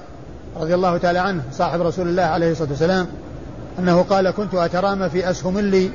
رضي 0.56 0.74
الله 0.74 0.98
تعالى 0.98 1.18
عنه 1.18 1.42
صاحب 1.52 1.80
رسول 1.80 2.08
الله 2.08 2.22
عليه 2.22 2.50
الصلاة 2.50 2.68
والسلام 2.68 3.06
أنه 3.78 4.02
قال 4.02 4.30
كنت 4.30 4.54
أترامى 4.54 5.10
في 5.10 5.30
أسهم 5.30 5.58
لي 5.58 5.90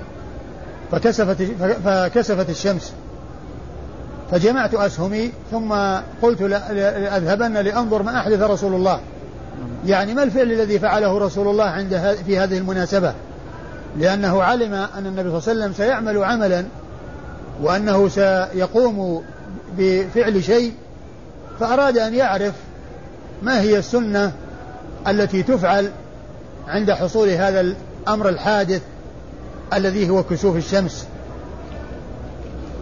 فكسفت, 0.91 1.41
فكسفت 1.86 2.50
الشمس. 2.50 2.94
فجمعت 4.32 4.74
أسهمي 4.74 5.32
ثم 5.51 5.74
قلت 6.22 6.41
لأذهبن 6.41 7.53
لأنظر 7.53 8.03
ما 8.03 8.20
أحدث 8.20 8.41
رسول 8.41 8.74
الله. 8.74 9.00
يعني 9.86 10.13
ما 10.13 10.24
الفعل 10.24 10.51
الذي 10.51 10.80
فعله 10.80 11.18
رسول 11.18 11.48
الله 11.48 11.63
عند 11.63 12.18
في 12.25 12.39
هذه 12.39 12.58
المناسبة؟ 12.58 13.13
لأنه 13.98 14.44
علم 14.44 14.74
أن 14.74 15.06
النبي 15.06 15.30
صلى 15.30 15.53
الله 15.53 15.63
عليه 15.63 15.74
وسلم 15.74 15.74
سيعمل 15.74 16.24
عملا 16.24 16.65
وأنه 17.62 18.08
سيقوم 18.08 19.24
بفعل 19.77 20.44
شيء 20.44 20.74
فأراد 21.62 21.98
أن 21.98 22.13
يعرف 22.13 22.53
ما 23.41 23.62
هي 23.62 23.77
السنة 23.77 24.32
التي 25.08 25.44
تفعل 25.44 25.91
عند 26.68 26.91
حصول 26.91 27.30
هذا 27.30 27.62
الأمر 27.62 28.30
الحادث 28.30 28.82
الذي 29.74 30.10
هو 30.10 30.24
كسوف 30.24 30.56
الشمس. 30.56 31.08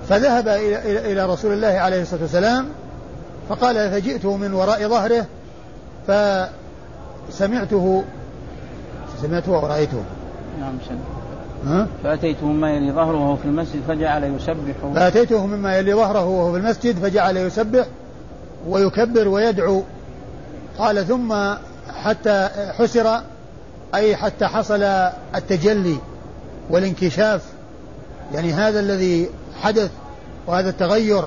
فذهب 0.10 0.48
إلى 0.48 1.12
إلى 1.12 1.26
رسول 1.26 1.54
الله 1.54 1.68
عليه 1.68 2.02
الصلاة 2.02 2.22
والسلام 2.22 2.66
فقال 3.50 3.92
فجئت 3.92 4.26
من 4.26 4.54
وراء 4.54 4.88
ظهره؟ 4.88 5.26
فسمعته 6.08 8.04
سمعته 9.22 9.52
ورأيته. 9.52 10.04
نعم 10.60 10.74
سمع 10.88 11.86
فأتيته 12.04 12.46
مما 12.46 12.72
يلي 12.72 12.92
ظهره 12.92 13.18
وهو 13.18 13.36
في 13.36 13.46
المسجد 13.46 13.82
فجعل 13.88 14.24
يسبح. 14.24 14.76
فأتيته 14.96 15.46
مما 15.46 15.78
يلي 15.78 15.94
ظهره 15.94 16.26
وهو 16.26 16.52
في 16.52 16.58
المسجد 16.58 17.00
فجعل 17.00 17.38
يسبح. 17.38 17.86
ويكبر 18.68 19.28
ويدعو. 19.28 19.84
قال 20.78 21.08
ثم 21.08 21.54
حتى 22.04 22.50
حسر 22.78 23.22
أي 23.96 24.16
حتى 24.16 24.46
حصل 24.46 24.84
التجلي 25.36 25.98
والانكشاف. 26.70 27.42
يعني 28.34 28.54
هذا 28.54 28.80
الذي 28.80 29.30
حدث 29.62 29.92
وهذا 30.48 30.70
التغير 30.70 31.24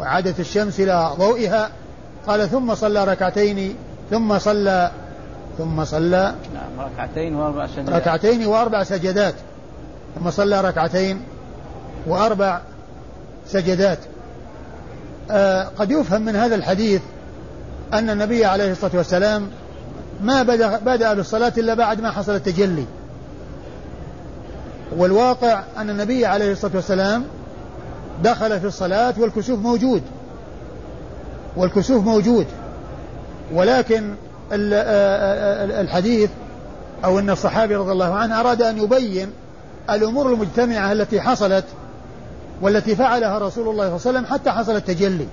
وعادة 0.00 0.34
الشمس 0.38 0.80
إلى 0.80 1.12
ضوئها. 1.18 1.70
قال 2.26 2.50
ثم 2.50 2.74
صلى 2.74 3.04
ركعتين 3.04 3.76
ثم 4.10 4.38
صلى 4.38 4.90
ثم 5.58 5.84
صلى 5.84 6.34
نعم 6.54 6.86
ركعتين 6.86 7.34
وأربع 7.36 7.66
سجدات. 7.66 7.94
ركعتين 7.94 8.46
وأربع 8.46 8.82
سجدات. 8.82 9.34
ثم 10.18 10.30
صلى 10.30 10.60
ركعتين 10.60 11.22
وأربع 12.06 12.60
سجدات. 13.46 13.98
قد 15.78 15.90
يفهم 15.90 16.22
من 16.22 16.36
هذا 16.36 16.54
الحديث 16.54 17.02
أن 17.92 18.10
النبي 18.10 18.44
عليه 18.44 18.72
الصلاة 18.72 18.96
والسلام 18.96 19.48
ما 20.22 20.42
بدأ, 20.42 20.78
بدأ 20.78 21.14
بالصلاة 21.14 21.52
إلا 21.58 21.74
بعد 21.74 22.00
ما 22.00 22.10
حصل 22.10 22.34
التجلي. 22.34 22.84
والواقع 24.96 25.62
أن 25.76 25.90
النبي 25.90 26.26
عليه 26.26 26.52
الصلاة 26.52 26.72
والسلام 26.74 27.24
دخل 28.24 28.60
في 28.60 28.66
الصلاة 28.66 29.14
والكسوف 29.18 29.60
موجود. 29.60 30.02
والكسوف 31.56 32.04
موجود. 32.04 32.46
ولكن 33.52 34.14
الحديث 35.80 36.30
أو 37.04 37.18
أن 37.18 37.30
الصحابي 37.30 37.76
رضي 37.76 37.92
الله 37.92 38.14
عنه 38.14 38.40
أراد 38.40 38.62
أن 38.62 38.78
يبين 38.78 39.30
الأمور 39.90 40.32
المجتمعة 40.32 40.92
التي 40.92 41.20
حصلت 41.20 41.64
والتي 42.62 42.96
فعلها 42.96 43.38
رسول 43.38 43.68
الله 43.68 43.84
صلى 43.84 43.84
الله 43.84 43.84
عليه 43.84 43.94
وسلم 43.94 44.26
حتى 44.26 44.50
حصل 44.50 44.76
التجلي. 44.76 45.26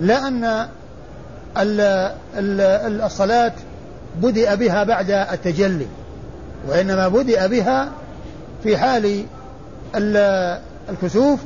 لا 0.00 0.28
أن 0.28 0.68
الصلاة 3.04 3.52
بدأ 4.16 4.54
بها 4.54 4.84
بعد 4.84 5.10
التجلي 5.10 5.86
وإنما 6.68 7.08
بدأ 7.08 7.46
بها 7.46 7.88
في 8.62 8.76
حال 8.76 9.24
الكسوف 10.88 11.40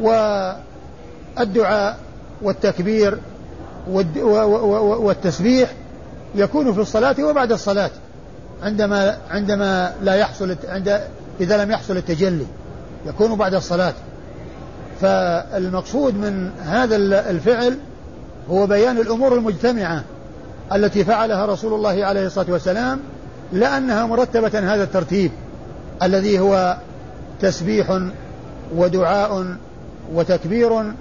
والدعاء 0.00 1.98
والتكبير 2.42 3.18
والتسبيح 4.98 5.72
يكون 6.34 6.72
في 6.72 6.80
الصلاة 6.80 7.24
وبعد 7.24 7.52
الصلاة 7.52 7.90
عندما 8.62 9.18
عندما 9.30 9.94
لا 10.02 10.14
يحصل 10.14 10.56
عند 10.68 11.00
إذا 11.40 11.64
لم 11.64 11.70
يحصل 11.70 11.96
التجلي. 11.96 12.46
يكون 13.06 13.34
بعد 13.34 13.54
الصلاة. 13.54 13.94
فالمقصود 15.00 16.14
من 16.14 16.50
هذا 16.64 16.96
الفعل 17.30 17.78
هو 18.50 18.66
بيان 18.66 18.98
الأمور 18.98 19.34
المجتمعة 19.34 20.02
التي 20.72 21.04
فعلها 21.04 21.46
رسول 21.46 21.74
الله 21.74 22.04
عليه 22.04 22.26
الصلاة 22.26 22.46
والسلام 22.52 23.00
لأنها 23.52 24.06
مرتبة 24.06 24.74
هذا 24.74 24.82
الترتيب 24.82 25.30
الذي 26.02 26.40
هو 26.40 26.76
تسبيح 27.40 28.00
ودعاء 28.74 29.56
وتكبير 30.14 30.92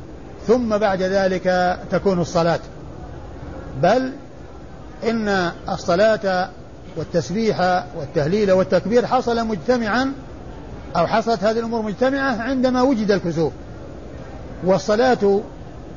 ثم 0.48 0.78
بعد 0.78 1.02
ذلك 1.02 1.78
تكون 1.92 2.22
الصلاة. 2.22 2.60
بل 3.82 4.12
إن 5.10 5.52
الصلاة 5.70 6.50
والتسبيح 6.98 7.84
والتهليل 7.98 8.52
والتكبير 8.52 9.06
حصل 9.06 9.48
مجتمعا 9.48 10.14
أو 10.96 11.08
حصلت 11.08 11.44
هذه 11.44 11.60
الأمور 11.60 11.82
مجتمعة 11.82 12.42
عندما 12.42 12.82
وجد 12.82 13.12
الكسوف. 13.12 13.54
والصلاة 14.64 15.42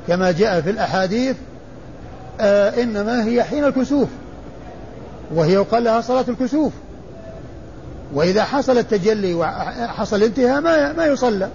كما 0.08 0.32
جاء 0.32 0.60
في 0.60 0.70
الأحاديث 0.70 1.36
آه 2.40 2.82
إنما 2.82 3.24
هي 3.24 3.42
حين 3.44 3.64
الكسوف. 3.64 4.08
وهي 5.34 5.52
يقال 5.52 5.84
لها 5.84 6.00
صلاة 6.00 6.24
الكسوف. 6.28 6.72
وإذا 8.14 8.44
حصل 8.44 8.78
التجلي 8.78 9.34
وحصل 9.34 10.16
الانتهاء 10.16 10.60
ما 10.60 10.92
ما 10.92 11.06
يصلى. 11.06 11.48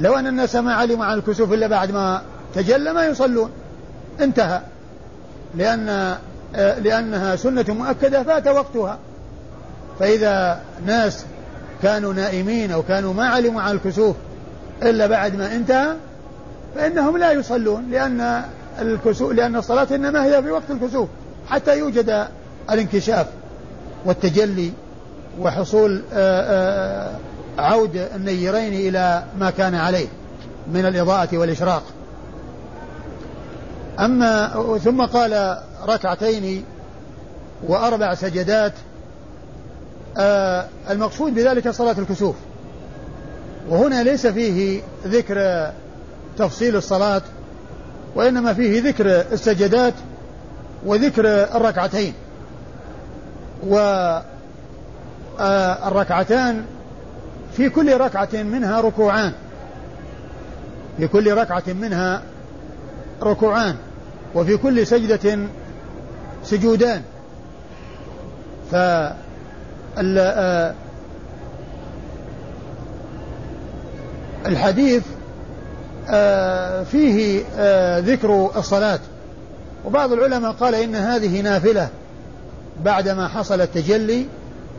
لو 0.00 0.14
أن 0.14 0.26
الناس 0.26 0.56
ما 0.56 0.74
علموا 0.74 1.04
عن 1.04 1.18
الكسوف 1.18 1.52
إلا 1.52 1.66
بعد 1.66 1.90
ما 1.90 2.22
تجلى 2.54 2.92
ما 2.92 3.06
يصلون. 3.06 3.50
انتهى. 4.20 4.60
لأن 5.54 6.16
آه، 6.54 6.78
لأنها 6.78 7.36
سنة 7.36 7.64
مؤكدة 7.68 8.22
فات 8.22 8.48
وقتها. 8.48 8.98
فإذا 9.98 10.60
ناس 10.86 11.24
كانوا 11.82 12.12
نائمين 12.12 12.72
أو 12.72 12.82
كانوا 12.82 13.14
ما 13.14 13.26
علموا 13.26 13.62
عن 13.62 13.74
الكسوف 13.74 14.16
إلا 14.82 15.06
بعد 15.06 15.36
ما 15.36 15.56
انتهى 15.56 15.96
فإنهم 16.74 17.16
لا 17.16 17.32
يصلون 17.32 17.90
لأن 17.90 18.42
الكسوف 18.80 19.32
لأن 19.32 19.56
الصلاة 19.56 19.86
إنما 19.90 20.24
هي 20.24 20.42
في 20.42 20.50
وقت 20.50 20.70
الكسوف 20.70 21.08
حتى 21.48 21.78
يوجد 21.78 22.26
الانكشاف 22.70 23.26
والتجلي 24.04 24.72
وحصول 25.40 26.02
آه، 26.14 26.40
آه، 26.40 27.16
عود 27.58 27.96
النيرين 28.14 28.72
إلى 28.72 29.24
ما 29.38 29.50
كان 29.50 29.74
عليه 29.74 30.06
من 30.72 30.86
الإضاءة 30.86 31.38
والإشراق. 31.38 31.82
أما 34.00 34.48
ثم 34.84 35.02
قال 35.02 35.58
ركعتين 35.88 36.64
وأربع 37.68 38.14
سجدات 38.14 38.72
المقصود 40.90 41.34
بذلك 41.34 41.68
صلاة 41.68 41.96
الكسوف. 41.98 42.36
وهنا 43.68 44.02
ليس 44.02 44.26
فيه 44.26 44.82
ذكر 45.06 45.70
تفصيل 46.38 46.76
الصلاة 46.76 47.22
وإنما 48.14 48.54
فيه 48.54 48.82
ذكر 48.82 49.06
السجدات 49.32 49.94
وذكر 50.86 51.26
الركعتين. 51.26 52.14
والركعتان 55.38 56.64
في 57.56 57.68
كل 57.68 57.96
ركعة 57.96 58.28
منها 58.32 58.80
ركوعان. 58.80 59.32
في 60.98 61.08
كل 61.08 61.34
ركعة 61.34 61.64
منها 61.66 62.22
ركوعان 63.22 63.76
وفي 64.34 64.56
كل 64.56 64.86
سجدة 64.86 65.38
سجودان. 66.44 67.02
ف 68.70 68.74
الحديث 74.46 75.02
فيه 76.90 77.42
ذكر 77.98 78.50
الصلاة. 78.56 78.98
وبعض 79.84 80.12
العلماء 80.12 80.52
قال 80.52 80.74
إن 80.74 80.94
هذه 80.94 81.40
نافلة 81.40 81.88
بعدما 82.84 83.28
حصل 83.28 83.60
التجلي 83.60 84.26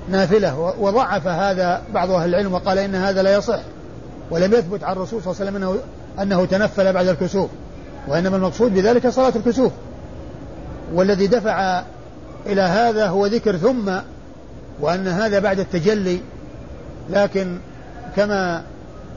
نافلة 0.10 0.74
وضعف 0.80 1.28
هذا 1.28 1.82
بعض 1.94 2.12
أهل 2.12 2.30
العلم 2.30 2.54
وقال 2.54 2.78
إن 2.78 2.96
هذا 2.96 3.22
لا 3.22 3.34
يصح 3.34 3.60
ولم 4.32 4.54
يثبت 4.54 4.84
عن 4.84 4.96
الرسول 4.96 5.24
صلى 5.24 5.32
الله 5.32 5.42
عليه 5.42 5.52
وسلم 5.52 5.56
أنه, 5.56 5.78
أنه 6.22 6.46
تنفل 6.46 6.94
بعد 6.94 7.08
الكسوف 7.08 7.50
وإنما 8.08 8.38
المقصود 8.38 8.74
بذلك 8.74 9.08
صلاة 9.08 9.34
الكسوف. 9.36 9.72
والذي 10.94 11.28
دفع 11.28 11.84
إلى 12.46 12.62
هذا 12.62 13.08
هو 13.08 13.26
ذكر 13.26 13.58
ثم 13.58 13.92
وأن 14.82 15.08
هذا 15.08 15.40
بعد 15.40 15.60
التجلي 15.60 16.22
لكن 17.10 17.58
كما 18.16 18.64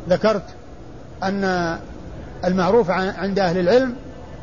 ذكرت 0.09 0.42
أن 1.23 1.79
المعروف 2.44 2.90
عند 2.90 3.38
أهل 3.38 3.59
العلم 3.59 3.94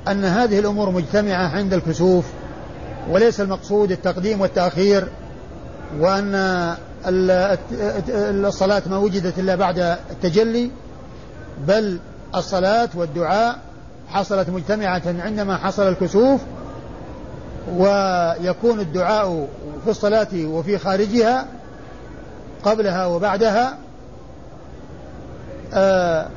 أن 0.08 0.26
هذه 0.26 0.60
الأمور 0.60 0.90
مجتمعة 0.90 1.48
عند 1.48 1.74
الكسوف 1.74 2.26
وليس 3.10 3.42
المقصود 3.42 3.92
التقديم 3.92 4.42
والتأخير 4.42 5.08
وأن 6.00 6.76
الصلاة 8.46 8.82
ما 8.90 8.98
وجدت 8.98 9.40
إلا 9.40 9.56
بعد 9.56 9.80
التجلي 10.12 10.72
بل 11.68 12.00
الصلاة 12.36 12.90
والدعاء 12.96 13.60
حصلت 14.10 14.50
مجتمعة 14.50 15.02
عندما 15.06 15.58
حصل 15.58 15.88
الكسوف 15.88 16.42
ويكون 17.76 18.80
الدعاء 18.80 19.48
في 19.84 19.90
الصلاة 19.92 20.28
وفي 20.36 20.78
خارجها 20.78 21.48
قبلها 22.64 23.06
وبعدها 23.06 23.78
آه 25.74 26.28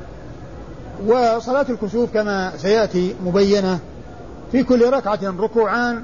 وصلاة 1.07 1.65
الكسوف 1.69 2.13
كما 2.13 2.51
سيأتي 2.57 3.15
مبينة 3.25 3.79
في 4.51 4.63
كل 4.63 4.89
ركعة 4.89 5.19
ركوعان 5.23 6.03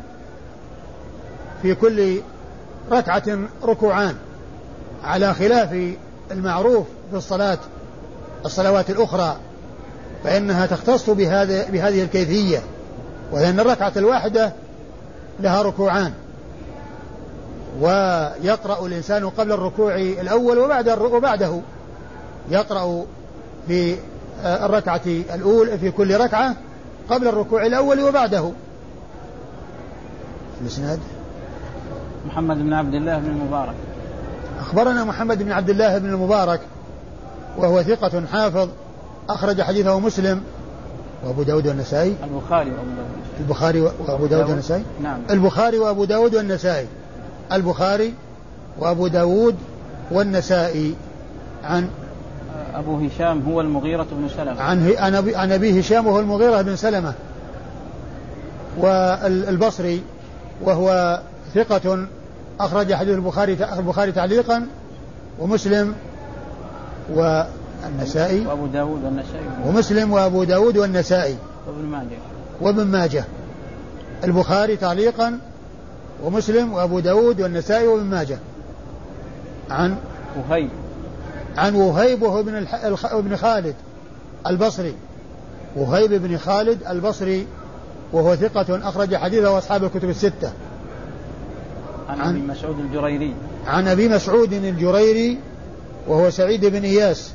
في 1.61 1.75
كل 1.75 2.21
ركعة 2.91 3.23
ركوعان 3.63 4.15
على 5.03 5.33
خلاف 5.33 5.93
المعروف 6.31 6.87
في 7.11 7.17
الصلاة 7.17 7.57
الصلوات 8.45 8.89
الأخرى 8.89 9.37
فإنها 10.23 10.65
تختص 10.65 11.09
بهذه 11.09 11.65
بهذه 11.71 12.03
الكيفية 12.03 12.59
وأن 13.31 13.59
الركعة 13.59 13.93
الواحدة 13.97 14.53
لها 15.39 15.61
ركوعان. 15.61 16.13
ويقرأ 17.81 18.85
الإنسان 18.85 19.29
قبل 19.29 19.51
الركوع 19.51 19.95
الأول 19.95 20.57
وبعد 20.57 20.89
وبعده. 20.89 21.61
يقرأ 22.49 23.05
في 23.67 23.95
الركعة 24.45 25.01
الأولى 25.05 25.77
في 25.77 25.91
كل 25.91 26.17
ركعة 26.17 26.55
قبل 27.09 27.27
الركوع 27.27 27.65
الأول 27.65 27.99
وبعده. 27.99 28.51
الإسناد 30.61 30.99
محمد 32.25 32.57
بن 32.57 32.73
عبد 32.73 32.93
الله 32.93 33.17
بن 33.17 33.25
المبارك. 33.25 33.75
أخبرنا 34.59 35.03
محمد 35.03 35.43
بن 35.43 35.51
عبد 35.51 35.69
الله 35.69 35.97
بن 35.97 36.09
المبارك 36.09 36.61
وهو 37.57 37.83
ثقة 37.83 38.25
حافظ 38.31 38.69
أخرج 39.29 39.61
حديثه 39.61 39.99
مسلم. 39.99 40.43
وأبو 41.23 41.43
داود 41.43 41.67
والنسائي؟ 41.67 42.15
البخاري 42.23 42.71
وأبو 42.71 42.85
داود 42.95 43.17
البخاري 43.39 43.81
وأبو 43.81 44.25
داود 44.25 44.49
والنسائي؟ 44.49 44.83
نعم. 45.03 45.19
البخاري 45.29 45.79
وأبو 45.79 46.05
داود 46.05 46.35
والنسائي. 46.35 46.87
البخاري 47.51 48.13
وأبو 48.79 49.07
داود 49.07 49.55
والنسائي. 50.11 50.95
عن؟ 51.63 51.89
أبو 52.75 52.97
هشام 52.97 53.43
هو 53.51 53.61
المغيرة 53.61 54.07
بن 54.11 54.29
سلمة. 54.37 54.61
عن 54.61 54.93
عن 55.35 55.51
أبي 55.51 55.79
هشام 55.79 56.07
وهو 56.07 56.19
المغيرة 56.19 56.61
بن 56.61 56.75
سلمة. 56.75 57.13
والبصري 58.77 60.01
وهو 60.61 61.19
ثقة 61.55 62.07
أخرج 62.59 62.93
حديث 62.93 63.15
البخاري 63.15 63.57
البخاري 63.77 64.11
تعليقا 64.11 64.67
ومسلم 65.39 65.95
والنسائي 67.83 68.45
وأبو 68.45 68.65
داود 68.65 69.03
والنسائي. 69.03 69.45
ومسلم 69.65 70.11
وأبو 70.11 70.43
داود 70.43 70.77
والنسائي. 70.77 71.37
وابن 71.67 71.85
ماجه. 71.85 72.17
وابن 72.61 72.83
ماجه. 72.83 73.23
البخاري 74.23 74.75
تعليقا 74.75 75.39
ومسلم 76.23 76.73
وأبو 76.73 76.99
داود 76.99 77.41
والنسائي 77.41 77.87
وابن 77.87 78.05
ماجه. 78.05 78.37
عن 79.69 79.95
وهيب. 80.37 80.69
عن 81.57 81.75
وهيب 81.75 82.21
وهو 82.21 82.39
ابن, 82.39 82.55
الح... 82.55 83.05
ابن 83.13 83.35
خالد 83.35 83.75
البصري. 84.47 84.93
وهيب 85.75 86.13
بن 86.13 86.37
خالد 86.37 86.87
البصري 86.89 87.47
وهو 88.13 88.35
ثقة 88.35 88.89
أخرج 88.89 89.15
حديثه 89.15 89.57
أصحاب 89.57 89.83
الكتب 89.83 90.09
الستة. 90.09 90.51
عن, 92.09 92.19
عن 92.21 92.29
أبي 92.29 92.41
مسعود 92.41 92.79
الجريري. 92.79 93.33
عن 93.67 93.87
أبي 93.87 94.09
مسعود 94.09 94.53
الجريري 94.53 95.37
وهو 96.07 96.29
سعيد 96.29 96.65
بن 96.65 96.83
إياس. 96.83 97.31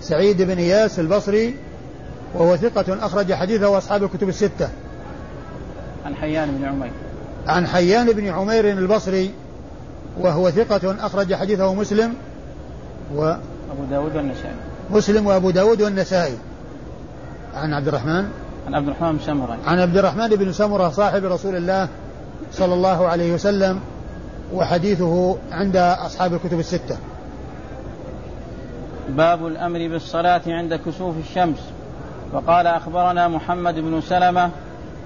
سعيد 0.00 0.42
بن 0.42 0.58
إياس 0.58 1.00
البصري 1.00 1.54
وهو 2.34 2.56
ثقة 2.56 3.06
أخرج 3.06 3.32
حديثه 3.32 3.78
أصحاب 3.78 4.04
الكتب 4.04 4.28
الستة. 4.28 4.68
عن 6.06 6.14
حيان 6.14 6.50
بن 6.50 6.64
عمير. 6.64 6.90
عن 7.46 7.66
حيان 7.66 8.12
بن 8.12 8.28
عمير 8.28 8.70
البصري 8.70 9.30
وهو 10.20 10.50
ثقة 10.50 11.06
أخرج 11.06 11.34
حديثه 11.34 11.74
مسلم 11.74 12.14
و 13.14 13.22
أبو 13.72 13.84
داود 13.90 14.16
والنسائي. 14.16 14.54
مسلم 14.90 15.26
وأبو 15.26 15.50
داود 15.50 15.82
والنسائي. 15.82 16.34
عن 17.54 17.74
عبد 17.74 17.88
الرحمن. 17.88 18.28
عن 18.66 18.74
عبد 18.74 18.88
الرحمن 18.88 19.12
بن 19.12 19.24
سمرة. 19.26 19.58
عن 19.66 19.78
عبد 19.78 19.96
الرحمن 19.96 20.28
بن 20.28 20.52
سمرة 20.52 20.88
صاحب 20.88 21.24
رسول 21.24 21.56
الله 21.56 21.88
صلى 22.52 22.74
الله 22.74 23.06
عليه 23.08 23.34
وسلم 23.34 23.80
وحديثه 24.54 25.36
عند 25.52 25.76
أصحاب 25.76 26.34
الكتب 26.34 26.58
الستة. 26.58 26.96
باب 29.08 29.46
الأمر 29.46 29.88
بالصلاة 29.88 30.42
عند 30.46 30.74
كسوف 30.74 31.16
الشمس. 31.18 31.72
وقال 32.32 32.66
أخبرنا 32.66 33.28
محمد 33.28 33.74
بن 33.74 34.00
سلمة 34.00 34.50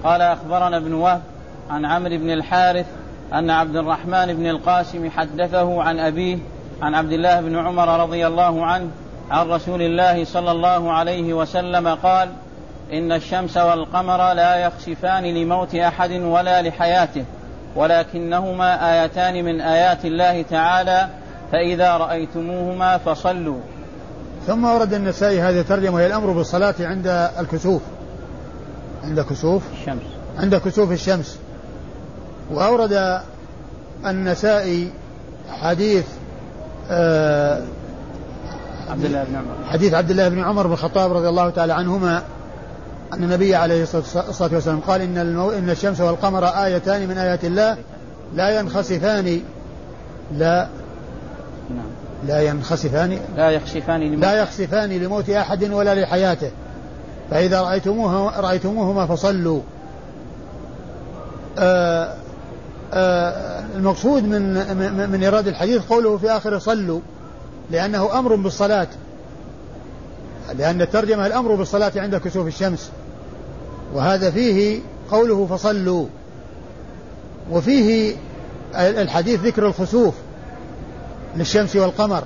قال 0.03 0.21
أخبرنا 0.21 0.77
ابن 0.77 0.93
وهب 0.93 1.21
عن 1.69 1.85
عمرو 1.85 2.17
بن 2.17 2.31
الحارث 2.31 2.85
أن 3.33 3.49
عبد 3.49 3.75
الرحمن 3.75 4.33
بن 4.33 4.47
القاسم 4.47 5.09
حدثه 5.09 5.83
عن 5.83 5.99
أبيه 5.99 6.37
عن 6.81 6.95
عبد 6.95 7.11
الله 7.11 7.41
بن 7.41 7.57
عمر 7.57 7.99
رضي 8.03 8.27
الله 8.27 8.65
عنه 8.65 8.89
عن 9.31 9.49
رسول 9.49 9.81
الله 9.81 10.25
صلى 10.25 10.51
الله 10.51 10.91
عليه 10.91 11.33
وسلم 11.33 11.87
قال 11.87 12.29
إن 12.93 13.11
الشمس 13.11 13.57
والقمر 13.57 14.33
لا 14.33 14.55
يخسفان 14.55 15.23
لموت 15.23 15.75
أحد 15.75 16.11
ولا 16.11 16.61
لحياته 16.61 17.25
ولكنهما 17.75 19.01
آيتان 19.03 19.45
من 19.45 19.61
آيات 19.61 20.05
الله 20.05 20.41
تعالى 20.41 21.09
فإذا 21.51 21.97
رأيتموهما 21.97 22.97
فصلوا. 22.97 23.59
ثم 24.47 24.65
ورد 24.65 24.93
النسائي 24.93 25.41
هذه 25.41 25.59
الترجمة 25.59 25.95
وهي 25.95 26.07
الأمر 26.07 26.31
بالصلاة 26.31 26.75
عند 26.79 27.07
الكسوف. 27.39 27.81
عند 29.03 29.21
كسوف؟ 29.21 29.63
الشمس. 29.81 30.01
عند 30.39 30.55
كسوف 30.55 30.91
الشمس. 30.91 31.37
وأورد 32.51 33.21
النسائي 34.05 34.91
حديث 35.49 36.05
آه 36.89 37.61
عبد 38.89 39.05
الله 39.05 39.23
بن 39.23 39.35
عمر. 39.35 39.65
حديث 39.65 39.93
عبد 39.93 40.11
الله 40.11 40.29
بن 40.29 40.43
عمر 40.43 40.67
بن 40.67 40.73
الخطاب 40.73 41.13
رضي 41.13 41.29
الله 41.29 41.49
تعالى 41.49 41.73
عنهما 41.73 42.23
أن 43.13 43.23
النبي 43.23 43.55
عليه 43.55 43.83
الصلاة 43.83 44.53
والسلام 44.53 44.79
قال 44.79 45.01
إن, 45.01 45.17
المو... 45.17 45.51
إن 45.51 45.69
الشمس 45.69 46.01
والقمر 46.01 46.45
آيتان 46.45 47.07
من 47.07 47.17
آيات 47.17 47.45
الله 47.45 47.77
لا 48.35 48.59
ينخسفان. 48.59 49.41
لا. 50.37 50.67
لا 52.27 52.41
ينخسفان 52.41 53.19
لا 53.35 53.49
يخسفان 53.51 53.99
لموت 54.01 54.21
لا 54.21 54.41
يخسفان 54.41 54.89
لموت 54.89 55.29
أحد 55.29 55.71
ولا 55.71 56.01
لحياته. 56.01 56.51
فإذا 57.31 57.61
رأيتموها 57.61 58.41
رأيتموهما 58.41 59.05
فصلوا. 59.05 59.61
آآ 61.57 62.03
آه، 62.03 62.15
آآ 62.93 63.29
آه، 63.33 63.63
المقصود 63.75 64.23
من 64.23 64.53
من 65.09 65.23
إيراد 65.23 65.47
الحديث 65.47 65.81
قوله 65.81 66.17
في 66.17 66.29
آخر 66.31 66.59
صلوا 66.59 66.99
لأنه 67.71 68.19
أمر 68.19 68.35
بالصلاة. 68.35 68.87
لأن 70.57 70.81
الترجمة 70.81 71.25
الأمر 71.27 71.55
بالصلاة 71.55 71.91
عند 71.95 72.15
كسوف 72.15 72.47
الشمس. 72.47 72.91
وهذا 73.93 74.31
فيه 74.31 74.79
قوله 75.11 75.45
فصلوا. 75.45 76.05
وفيه 77.51 78.15
الحديث 78.75 79.39
ذكر 79.39 79.67
الخسوف. 79.67 80.13
للشمس 81.35 81.75
والقمر 81.75 82.23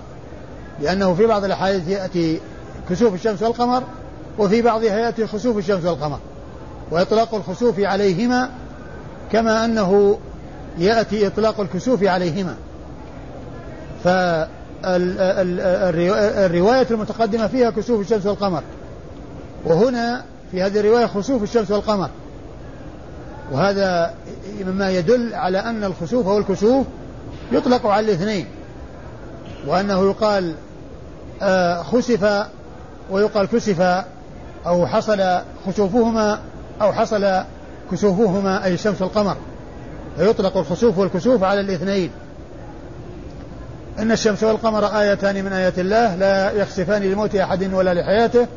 لأنه 0.81 1.13
في 1.13 1.25
بعض 1.25 1.43
الأحاديث 1.43 1.87
يأتي 1.87 2.39
كسوف 2.89 3.13
الشمس 3.13 3.41
والقمر 3.41 3.83
وفي 4.39 4.61
بعضها 4.61 4.99
يأتي 4.99 5.27
خسوف 5.27 5.57
الشمس 5.57 5.85
والقمر. 5.85 6.19
وإطلاق 6.91 7.35
الخسوف 7.35 7.79
عليهما 7.79 8.49
كما 9.31 9.65
أنه 9.65 10.19
يأتي 10.77 11.27
إطلاق 11.27 11.59
الكسوف 11.59 12.03
عليهما. 12.03 12.55
فالرواية 14.03 14.37
المتقدمة 16.91 17.47
فيها 17.47 17.69
كسوف 17.69 18.01
الشمس 18.01 18.25
والقمر 18.25 18.63
وهنا 19.65 20.23
في 20.51 20.61
هذه 20.61 20.79
الرواية 20.79 21.05
خسوف 21.05 21.43
الشمس 21.43 21.71
والقمر. 21.71 22.09
وهذا 23.51 24.13
مما 24.65 24.91
يدل 24.91 25.33
على 25.33 25.59
أن 25.59 25.83
الخسوف 25.83 26.27
أو 26.27 26.37
الكسوف 26.37 26.85
يطلق 27.51 27.85
على 27.85 28.05
الاثنين. 28.05 28.47
وأنه 29.67 30.09
يقال 30.09 30.53
آه، 31.41 31.83
خسف 31.83 32.45
ويقال 33.09 33.45
كسف 33.45 34.05
أو 34.65 34.87
حصل 34.87 35.41
خسوفهما 35.67 36.39
أو 36.81 36.93
حصل 36.93 37.43
كسوفهما 37.91 38.65
أي 38.65 38.73
الشمس 38.73 39.01
والقمر 39.01 39.35
فيطلق 40.17 40.57
الخسوف 40.57 40.97
والكسوف 40.97 41.43
على 41.43 41.61
الاثنين. 41.61 42.09
إن 43.99 44.11
الشمس 44.11 44.43
والقمر 44.43 44.85
آيتان 44.85 45.45
من 45.45 45.53
آيات 45.53 45.79
الله 45.79 46.15
لا 46.15 46.51
يخسفان 46.51 47.01
لموت 47.01 47.35
أحد 47.35 47.73
ولا 47.73 47.93
لحياته 47.93 48.47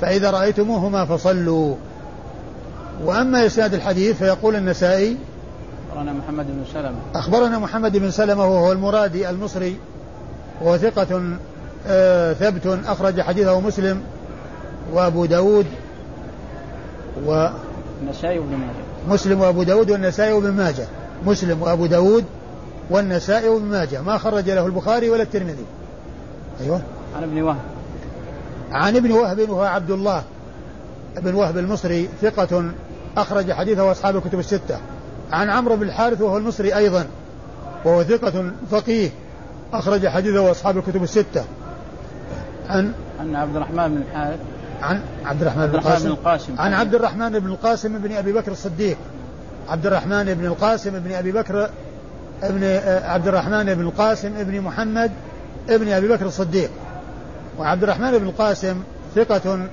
فإذا 0.00 0.30
رأيتموهما 0.30 1.04
فصلوا. 1.04 1.74
وأما 3.04 3.46
إسناد 3.46 3.74
الحديث 3.74 4.16
فيقول 4.16 4.56
النسائي 4.56 5.16
أخبرنا 5.90 6.12
محمد 6.12 6.46
بن 6.46 6.64
سلمة. 6.74 6.96
أخبرنا 7.14 7.58
محمد 7.58 7.96
بن 7.96 8.10
سلمة 8.10 8.46
وهو 8.46 8.72
المرادي 8.72 9.30
المصري 9.30 9.76
وهو 10.62 10.76
ثقة 10.76 11.38
آه 11.86 12.32
ثبت 12.32 12.78
أخرج 12.86 13.20
حديثه 13.20 13.60
مسلم 13.60 14.02
وأبو 14.92 15.24
داود 15.24 15.66
و 17.26 17.48
النسائي 18.02 18.38
وابن 18.38 18.50
ماجه. 18.50 18.84
مسلم 19.08 19.40
وأبو 19.40 19.62
داود 19.62 19.90
والنسائي 19.90 20.32
وابن 20.32 20.50
ماجه. 20.50 20.86
مسلم 21.26 21.62
وأبو 21.62 21.86
داود 21.86 22.24
والنسائي 22.90 23.48
وابن 23.48 23.64
ماجه. 23.64 24.02
ما 24.02 24.18
خرج 24.18 24.50
له 24.50 24.66
البخاري 24.66 25.10
ولا 25.10 25.22
الترمذي. 25.22 25.64
أيوه. 26.60 26.80
عن 27.16 27.22
ابن 27.22 27.42
وهب. 27.42 27.60
عن 28.72 28.96
ابن 28.96 29.10
وهب 29.10 29.50
وهو 29.50 29.62
عبد 29.62 29.90
الله 29.90 30.22
ابن 31.16 31.34
وهب 31.34 31.58
المصري 31.58 32.08
ثقة 32.22 32.64
أخرج 33.16 33.52
حديثه 33.52 33.92
أصحاب 33.92 34.16
الكتب 34.16 34.38
الستة. 34.38 34.78
عن 35.32 35.50
عمرو 35.50 35.76
بن 35.76 35.82
الحارث 35.82 36.20
وهو 36.20 36.36
المصري 36.36 36.76
أيضا 36.76 37.06
وهو 37.84 38.02
ثقة 38.02 38.50
فقيه. 38.70 39.10
أخرج 39.72 40.08
حديثه 40.08 40.50
أصحاب 40.50 40.78
الكتب 40.78 41.02
الستة. 41.02 41.44
عن؟ 42.68 42.92
عن 43.20 43.36
عبد 43.36 43.56
الرحمن 43.56 43.88
بن 43.88 44.02
الحارث. 44.02 44.38
عن 44.82 45.00
عبد 45.24 45.42
الرحمن 45.42 45.66
بن 45.66 45.74
القاسم, 45.74 46.08
القاسم. 46.08 46.54
عن 46.58 46.72
عبد 46.72 46.94
الرحمن 46.94 47.38
بن 47.38 47.46
القاسم 47.46 47.98
بن 47.98 48.12
أبي 48.12 48.32
بكر 48.32 48.52
الصديق. 48.52 48.96
عبد 49.68 49.86
الرحمن 49.86 50.34
بن 50.34 50.46
القاسم 50.46 50.98
بن 50.98 51.12
أبي 51.12 51.32
بكر 51.32 51.70
ابن 52.42 52.60
آه، 52.64 53.10
عبد 53.10 53.28
الرحمن 53.28 53.74
بن 53.74 53.80
القاسم 53.80 54.36
ابن 54.36 54.60
محمد 54.60 55.10
ابن 55.68 55.88
أبي 55.88 56.08
بكر 56.08 56.26
الصديق. 56.26 56.70
وعبد 57.58 57.82
الرحمن 57.82 58.18
بن 58.18 58.26
القاسم 58.26 58.82
ثقة 59.14 59.68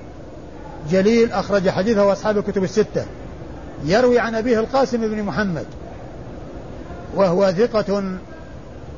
جليل 0.90 1.32
أخرج 1.32 1.70
حديثه 1.70 2.12
أصحاب 2.12 2.38
الكتب 2.38 2.64
الستة. 2.64 3.06
يروي 3.86 4.20
عن 4.20 4.36
أبيه 4.36 4.60
القاسم 4.60 4.98
بن 4.98 5.24
محمد 5.24 5.66
وهو 7.16 7.52
ثقة 7.52 8.04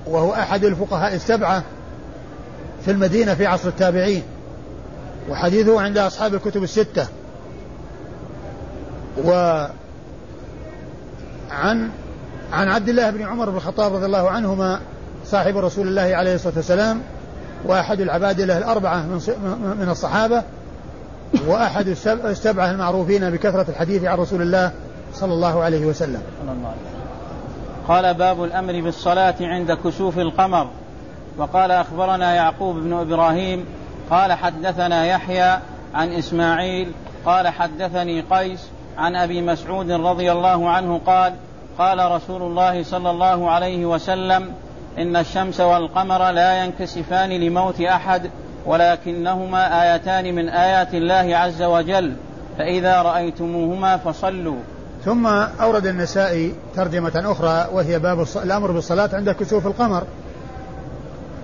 وهو 0.10 0.34
أحد 0.34 0.66
الفقهاء 0.66 1.16
السبعة 1.16 1.64
في 2.86 2.92
المدينة 2.92 3.34
في 3.34 3.46
عصر 3.46 3.68
التابعين 3.68 4.24
وحديثه 5.30 5.82
عند 5.82 5.98
أصحاب 5.98 6.34
الكتب 6.34 6.64
الستة. 6.64 7.08
و 9.26 9.32
عن 12.52 12.68
عبد 12.68 12.90
الله 12.90 13.10
بن 13.10 13.22
عمر 13.22 13.50
بن 13.50 13.58
الخطاب 13.58 13.96
رضي 13.96 14.06
الله 14.06 14.30
عنهما 14.30 14.80
صاحب 15.26 15.58
رسول 15.58 15.88
الله 15.88 16.16
عليه 16.16 16.36
الصلاة 16.36 16.54
والسلام 16.56 17.02
وأحد 17.66 18.02
العبادلة 18.02 18.58
الأربعة 18.58 18.96
من 18.96 19.20
من 19.80 19.90
الصحابة 19.90 20.44
وأحد 21.48 21.88
السبعة 22.08 22.72
المعروفين 22.72 23.30
بكثرة 23.30 23.66
الحديث 23.70 24.04
عن 24.04 24.18
رسول 24.18 24.42
الله 24.42 24.72
صلى 25.14 25.34
الله 25.34 25.64
عليه 25.64 25.86
وسلم. 25.86 26.22
قال 27.88 28.14
باب 28.14 28.44
الأمر 28.44 28.82
بالصلاة 28.82 29.36
عند 29.42 29.72
كسوف 29.72 30.20
القمر. 30.20 30.68
وقال 31.38 31.72
أخبرنا 31.72 32.36
يعقوب 32.36 32.76
بن 32.76 32.94
إبراهيم 32.94 33.66
قال 34.10 34.34
حدثنا 34.34 35.06
يحيى 35.06 35.60
عن 35.94 36.12
إسماعيل 36.12 36.92
قال 37.26 37.48
حدثني 37.48 38.22
قيس 38.22 38.70
عن 38.98 39.16
أبي 39.16 39.42
مسعود 39.42 39.92
رضي 39.92 40.32
الله 40.32 40.70
عنه 40.70 41.02
قال 41.06 41.34
قال 41.78 42.12
رسول 42.12 42.42
الله 42.42 42.84
صلى 42.84 43.10
الله 43.10 43.52
عليه 43.52 43.86
وسلم 43.86 44.54
إن 44.98 45.16
الشمس 45.16 45.60
والقمر 45.60 46.32
لا 46.32 46.64
ينكسفان 46.64 47.30
لموت 47.30 47.82
أحد 47.82 48.30
ولكنهما 48.66 49.94
آيتان 49.94 50.36
من 50.36 50.50
آيات 50.50 50.94
الله 50.94 51.38
عز 51.38 51.62
وجل 51.62 52.16
فإذا 52.58 53.02
رأيتموهما 53.02 53.98
فصلوا. 53.98 54.60
ثم 55.08 55.28
أورد 55.62 55.88
النسائي 55.88 56.56
ترجمة 56.76 57.12
أخرى 57.16 57.68
وهي 57.74 58.00
باب 58.00 58.28
الأمر 58.36 58.72
بالصلاة 58.72 59.10
عند 59.14 59.30
كسوف 59.30 59.68
القمر. 59.68 60.04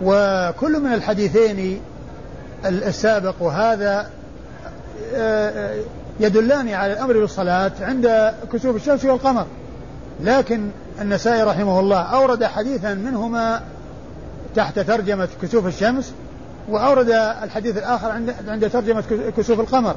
وكل 0.03 0.79
من 0.79 0.93
الحديثين 0.93 1.81
السابق 2.65 3.35
وهذا 3.39 4.09
آه، 5.15 5.49
آه، 5.49 5.83
يدلان 6.19 6.69
على 6.69 6.93
الأمر 6.93 7.13
بالصلاة 7.13 7.71
عند 7.81 8.33
كسوف 8.53 8.75
الشمس 8.75 9.05
والقمر. 9.05 9.45
لكن 10.23 10.69
النسائي 11.01 11.43
رحمه 11.43 11.79
الله 11.79 12.01
أورد 12.01 12.43
حديثا 12.43 12.93
منهما 12.93 13.61
تحت 14.55 14.79
ترجمة 14.79 15.27
كسوف 15.41 15.67
الشمس 15.67 16.13
وأورد 16.69 17.09
الحديث 17.43 17.77
الآخر 17.77 18.11
عند 18.11 18.35
عند 18.47 18.69
ترجمة 18.69 19.03
كسوف 19.37 19.59
القمر. 19.59 19.95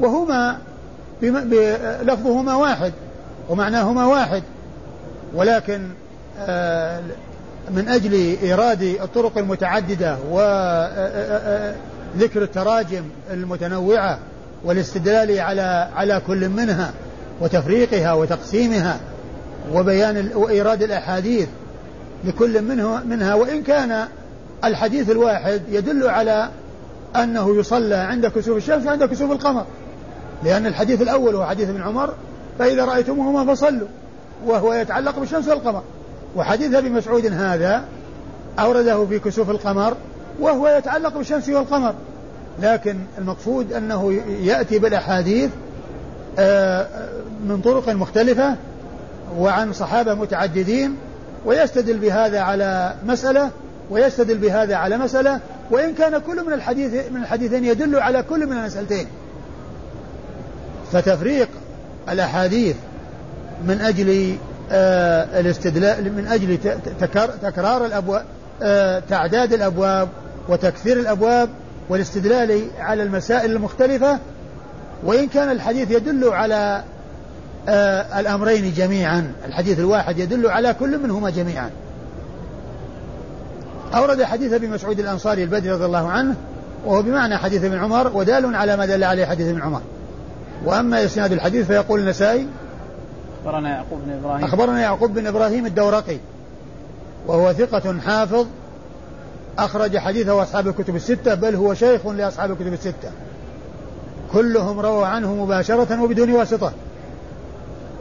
وهما 0.00 0.58
لفظهما 2.02 2.54
واحد 2.54 2.92
ومعناهما 3.48 4.06
واحد. 4.06 4.42
ولكن 5.34 5.88
آه، 6.38 7.00
من 7.70 7.88
أجل 7.88 8.36
إيراد 8.42 8.82
الطرق 8.82 9.38
المتعددة 9.38 10.16
وذكر 10.30 11.02
التراجم 12.42 13.04
المتنوعة 13.30 14.18
والاستدلال 14.64 15.40
على 15.40 15.88
على 15.94 16.22
كل 16.26 16.48
منها 16.48 16.92
وتفريقها 17.40 18.12
وتقسيمها 18.12 19.00
وبيان 19.72 20.30
وإيراد 20.34 20.82
الأحاديث 20.82 21.48
لكل 22.24 22.62
منه 22.62 23.04
منها 23.04 23.34
وإن 23.34 23.62
كان 23.62 24.08
الحديث 24.64 25.10
الواحد 25.10 25.62
يدل 25.68 26.08
على 26.08 26.48
أنه 27.16 27.58
يصلى 27.58 27.94
عند 27.94 28.26
كسوف 28.26 28.56
الشمس 28.56 28.86
وعند 28.86 29.04
كسوف 29.04 29.32
القمر. 29.32 29.66
لأن 30.44 30.66
الحديث 30.66 31.02
الأول 31.02 31.34
هو 31.34 31.46
حديث 31.46 31.68
ابن 31.68 31.82
عمر 31.82 32.14
فإذا 32.58 32.84
رأيتموهما 32.84 33.54
فصلوا 33.54 33.88
وهو 34.46 34.72
يتعلق 34.72 35.18
بالشمس 35.18 35.48
والقمر. 35.48 35.82
وحديث 36.36 36.74
أبي 36.74 36.90
مسعود 36.90 37.26
هذا 37.26 37.84
أورده 38.58 39.06
في 39.06 39.18
كسوف 39.18 39.50
القمر 39.50 39.96
وهو 40.40 40.68
يتعلق 40.68 41.16
بالشمس 41.16 41.48
والقمر. 41.48 41.94
لكن 42.62 42.96
المقصود 43.18 43.72
أنه 43.72 44.12
يأتي 44.42 44.78
بالأحاديث 44.78 45.50
آه، 46.38 46.86
من 47.46 47.60
طرق 47.60 47.88
مختلفة 47.88 48.56
وعن 49.38 49.72
صحابة 49.72 50.14
متعددين 50.14 50.96
ويستدل 51.44 51.98
بهذا 51.98 52.40
على 52.40 52.94
مسألة 53.06 53.50
ويستدل 53.90 54.38
بهذا 54.38 54.76
على 54.76 54.98
مسألة 54.98 55.40
وإن 55.70 55.94
كان 55.94 56.18
كل 56.18 56.46
من 56.46 56.52
الحديث 56.52 57.10
من 57.10 57.22
الحديثين 57.22 57.64
يدل 57.64 57.96
على 57.96 58.22
كل 58.22 58.46
من 58.46 58.52
المسألتين. 58.52 59.06
فتفريق 60.94 61.48
الأحاديث 62.08 62.76
من 63.64 63.80
أجل 63.80 64.36
آه 64.72 65.40
الاستدلال 65.40 66.12
من 66.12 66.26
أجل 66.26 66.58
تكرار 67.42 67.86
الأبواب 67.86 68.24
آه 68.62 69.02
تعداد 69.08 69.52
الأبواب 69.52 70.08
وتكثير 70.48 71.00
الأبواب 71.00 71.48
والاستدلال 71.88 72.62
على 72.78 73.02
المسائل 73.02 73.50
المختلفة. 73.50 74.18
وإن 75.04 75.26
كان 75.26 75.50
الحديث 75.50 75.90
يدل 75.90 76.28
على 76.28 76.82
آه 77.68 78.20
الأمرين 78.20 78.72
جميعا 78.74 79.32
الحديث 79.46 79.78
الواحد 79.78 80.18
يدل 80.18 80.46
على 80.46 80.74
كل 80.74 80.98
منهما 80.98 81.30
جميعا. 81.30 81.70
أورد 83.94 84.22
حديث 84.22 84.52
أبي 84.52 84.68
مسعود 84.68 85.00
الأنصاري 85.00 85.42
البدري 85.42 85.70
رضي 85.70 85.84
الله 85.84 86.08
عنه 86.10 86.34
وهو 86.84 87.02
بمعنى 87.02 87.38
حديث 87.38 87.64
ابن 87.64 87.78
عمر 87.78 88.16
ودال 88.16 88.56
على 88.56 88.76
ما 88.76 88.86
دل 88.86 89.04
عليه 89.04 89.26
حديث 89.26 89.48
ابن 89.48 89.62
عمر. 89.62 89.80
وأما 90.64 91.04
إسناد 91.04 91.32
الحديث 91.32 91.66
فيقول 91.66 92.00
النسائي 92.00 92.46
أخبرنا 93.44 93.68
يعقوب 93.68 94.00
بن 94.04 94.12
إبراهيم. 94.12 94.44
أخبرنا 94.44 94.80
يعقوب 94.80 95.14
بن 95.14 95.26
إبراهيم 95.26 95.66
الدورقي 95.66 96.16
وهو 97.26 97.52
ثقة 97.52 98.00
حافظ 98.00 98.46
أخرج 99.58 99.98
حديثه 99.98 100.42
أصحاب 100.42 100.68
الكتب 100.68 100.96
الستة 100.96 101.34
بل 101.34 101.54
هو 101.54 101.74
شيخ 101.74 102.06
لأصحاب 102.06 102.50
الكتب 102.50 102.72
الستة. 102.72 103.10
كلهم 104.32 104.80
رووا 104.80 105.06
عنه 105.06 105.34
مباشرة 105.34 106.02
وبدون 106.02 106.32
واسطة. 106.32 106.72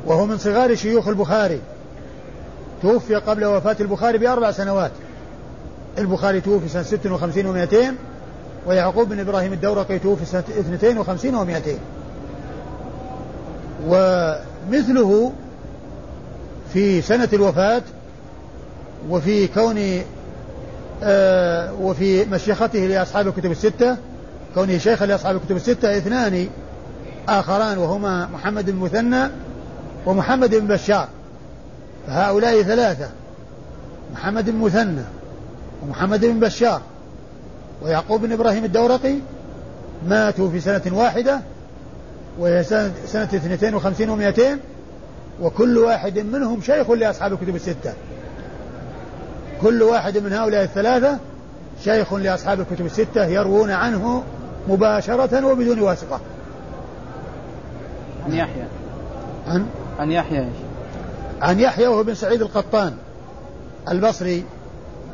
وهو 0.06 0.26
من 0.26 0.38
صغار 0.38 0.76
شيوخ 0.76 1.08
البخاري. 1.08 1.62
توفي 2.82 3.16
قبل 3.16 3.46
وفاة 3.46 3.76
البخاري 3.80 4.18
بأربع 4.18 4.52
سنوات. 4.52 4.92
البخاري 5.98 6.42
توفي 6.42 6.68
سنة 6.68 6.84
56 6.84 7.68
و200 7.68 7.94
ويعقوب 8.68 9.10
بن 9.10 9.20
إبراهيم 9.20 9.54
الدورقي 9.54 10.00
توفي 10.00 10.26
سنة 10.26 10.44
52 10.60 11.46
و200 11.46 11.70
ومثله 13.88 15.34
في 16.74 17.02
سنة 17.02 17.30
الوفاة 17.34 17.82
وفي 19.10 19.48
كون 19.48 20.02
آه 21.04 21.74
وفي 21.74 22.26
مشيخته 22.26 22.80
لأصحاب 22.80 23.28
الكتب 23.28 23.52
الستة 23.52 23.98
كونه 24.56 24.78
شيخا 24.78 25.06
لأصحاب 25.06 25.36
الكتب 25.36 25.56
الستة 25.56 25.98
اثنان 25.98 26.48
آخران 27.30 27.78
وهما 27.78 28.28
محمد 28.34 28.70
بن 28.70 28.78
مثنى 28.78 29.30
ومحمد 30.06 30.56
بن 30.56 30.68
بشار. 30.68 31.08
فهؤلاء 32.08 32.62
ثلاثة 32.62 33.10
محمد 34.14 34.50
بن 34.50 34.58
مثنى 34.58 35.04
ومحمد 35.84 36.26
بن 36.26 36.40
بشار. 36.40 36.82
ويعقوب 37.84 38.22
بن 38.22 38.32
إبراهيم 38.32 38.66
الدورقي 38.66 39.16
ماتوا 40.08 40.50
في 40.50 40.60
سنة 40.60 40.82
واحدة 40.92 41.42
وهي 42.40 42.64
سنة, 42.64 42.92
سنة 43.06 43.24
52 43.24 44.34
و200 44.34 44.42
وكل 45.42 45.78
واحد 45.78 46.20
منهم 46.20 46.62
شيخ 46.62 46.92
لأصحاب 46.92 47.34
الكتب 47.34 47.56
الستة. 47.56 47.94
كل 49.62 49.84
واحد 49.84 50.18
من 50.18 50.34
هؤلاء 50.34 50.64
الثلاثة 50.64 51.18
شيخ 51.84 52.14
لأصحاب 52.14 52.60
الكتب 52.60 52.86
الستة 52.86 53.26
يروون 53.26 53.72
عنه 53.72 54.24
مباشرة 54.68 55.46
وبدون 55.46 55.80
واسطة. 55.80 56.20
عن 58.26 58.34
يحيى. 58.34 58.64
عن؟ 59.48 59.66
عن 60.00 60.12
يحيى 60.12 60.48
عن 61.42 61.60
يحيى 61.60 61.88
وهو 61.88 62.04
بن 62.04 62.16
سعيد 62.16 62.42
القطان 62.42 62.94
البصري 63.92 64.44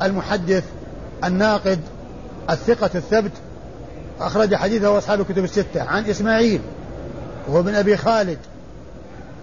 المحدث 0.02 0.64
الناقد 1.24 1.80
الثقة 2.50 2.90
الثبت 2.94 3.32
أخرج 4.20 4.54
حديثه 4.54 4.98
أصحاب 4.98 5.20
الكتب 5.20 5.44
الستة. 5.44 5.82
عن 5.82 6.04
إسماعيل. 6.04 6.60
وهو 7.48 7.62
بن 7.62 7.74
أبي 7.74 7.96
خالد 7.96 8.38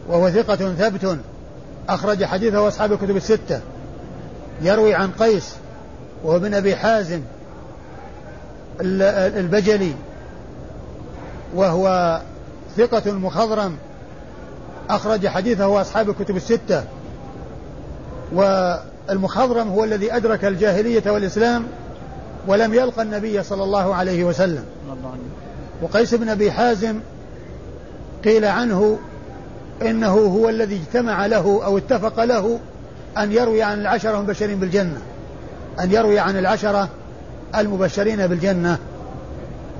وهو 0.08 0.30
ثقة 0.30 0.56
ثبت 0.56 1.18
أخرج 1.90 2.26
حديثه 2.26 2.68
أصحاب 2.68 2.94
الكتب 2.94 3.16
الستة. 3.18 3.62
يروي 4.62 4.94
عن 4.94 5.12
قيس 5.12 5.56
وهو 6.24 6.40
بن 6.40 6.54
أبي 6.54 6.76
حازم 6.76 7.22
البجلي 8.82 9.94
وهو 11.56 12.20
ثقة 12.78 13.12
مخضرم 13.12 13.78
أخرج 14.90 15.28
حديثه 15.28 15.82
أصحاب 15.82 16.10
الكتب 16.10 16.36
الستة. 16.36 16.84
والمخضرم 18.34 19.70
هو 19.70 19.84
الذي 19.84 20.16
أدرك 20.16 20.46
الجاهلية 20.46 21.04
والإسلام 21.12 21.64
ولم 22.48 22.74
يلقى 22.74 23.02
النبي 23.02 23.44
صلى 23.44 23.64
الله 23.64 23.96
عليه 23.96 24.24
وسلم. 24.24 24.66
وقيس 25.82 26.14
بن 26.14 26.30
أبي 26.30 26.52
حازم 26.52 27.00
قيل 28.24 28.46
عنه 28.46 29.00
إنه 29.82 30.14
هو 30.14 30.50
الذي 30.50 30.76
اجتمع 30.76 31.26
له 31.26 31.66
أو 31.66 31.78
اتفق 31.78 32.24
له 32.24 32.60
أن 33.18 33.32
يروي 33.32 33.64
عن 33.64 33.80
العشرة 33.80 34.18
المبشرين 34.18 34.60
بالجنة 34.60 35.02
أن 35.80 35.92
يروي 35.92 36.20
عن 36.20 36.38
العشرة 36.38 36.90
المبشرين 37.56 38.28
بالجنة. 38.28 38.78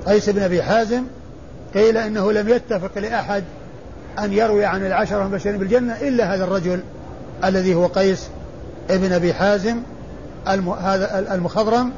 قيس 0.06 0.30
بن 0.30 0.42
أبي 0.42 0.62
حازم 0.62 1.02
قيل 1.74 1.96
إنه 1.96 2.32
لم 2.32 2.48
يتفق 2.48 2.98
لأحد 2.98 3.44
أن 4.18 4.32
يروي 4.32 4.64
عن 4.64 4.86
العشرة 4.86 5.22
المبشرين 5.22 5.58
بالجنة 5.58 5.96
إلا 6.00 6.34
هذا 6.34 6.44
الرجل 6.44 6.80
الذي 7.44 7.74
هو 7.74 7.86
قيس 7.86 8.28
ابن 8.90 9.12
أبي 9.12 9.34
حازم 9.34 9.76
هذا 10.80 11.34
المخضرم. 11.34 11.92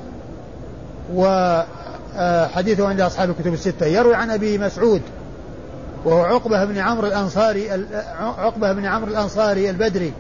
وحديثه 1.15 2.89
عند 2.89 3.01
أصحاب 3.01 3.31
الكتب 3.31 3.55
الستة 3.55 3.87
يروي 3.87 4.15
عن 4.15 4.31
أبي 4.31 4.59
مسعود 4.59 5.03
وهو 6.05 6.23
عقبة 6.23 6.65
بن 6.65 6.79
عمرو 6.79 7.07
الأنصاري 7.07 7.71
عقبة 8.21 8.73
بن 8.73 8.85
عمرو 8.85 9.11
الأنصاري 9.11 9.71
البدري 9.71 10.13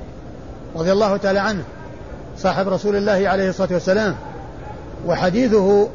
رضي 0.76 0.92
الله 0.92 1.16
تعالى 1.16 1.38
عنه 1.38 1.62
صاحب 2.38 2.68
رسول 2.68 2.96
الله 2.96 3.28
عليه 3.28 3.48
الصلاة 3.48 3.72
والسلام. 3.72 4.16
وحديثه 5.06 5.88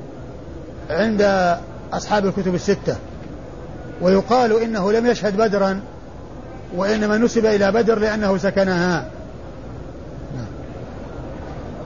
عند 0.90 1.56
أصحاب 1.94 2.26
الكتب 2.26 2.56
الستة. 2.56 2.96
ويقال 4.02 4.62
إنه 4.64 4.92
لم 4.92 5.06
يشهد 5.06 5.38
بدرا 5.38 5.82
وإنما 6.76 7.18
نسب 7.18 7.46
إلى 7.46 7.72
بدر 7.72 8.00
لأنه 8.00 8.38
سكنها. 8.38 9.06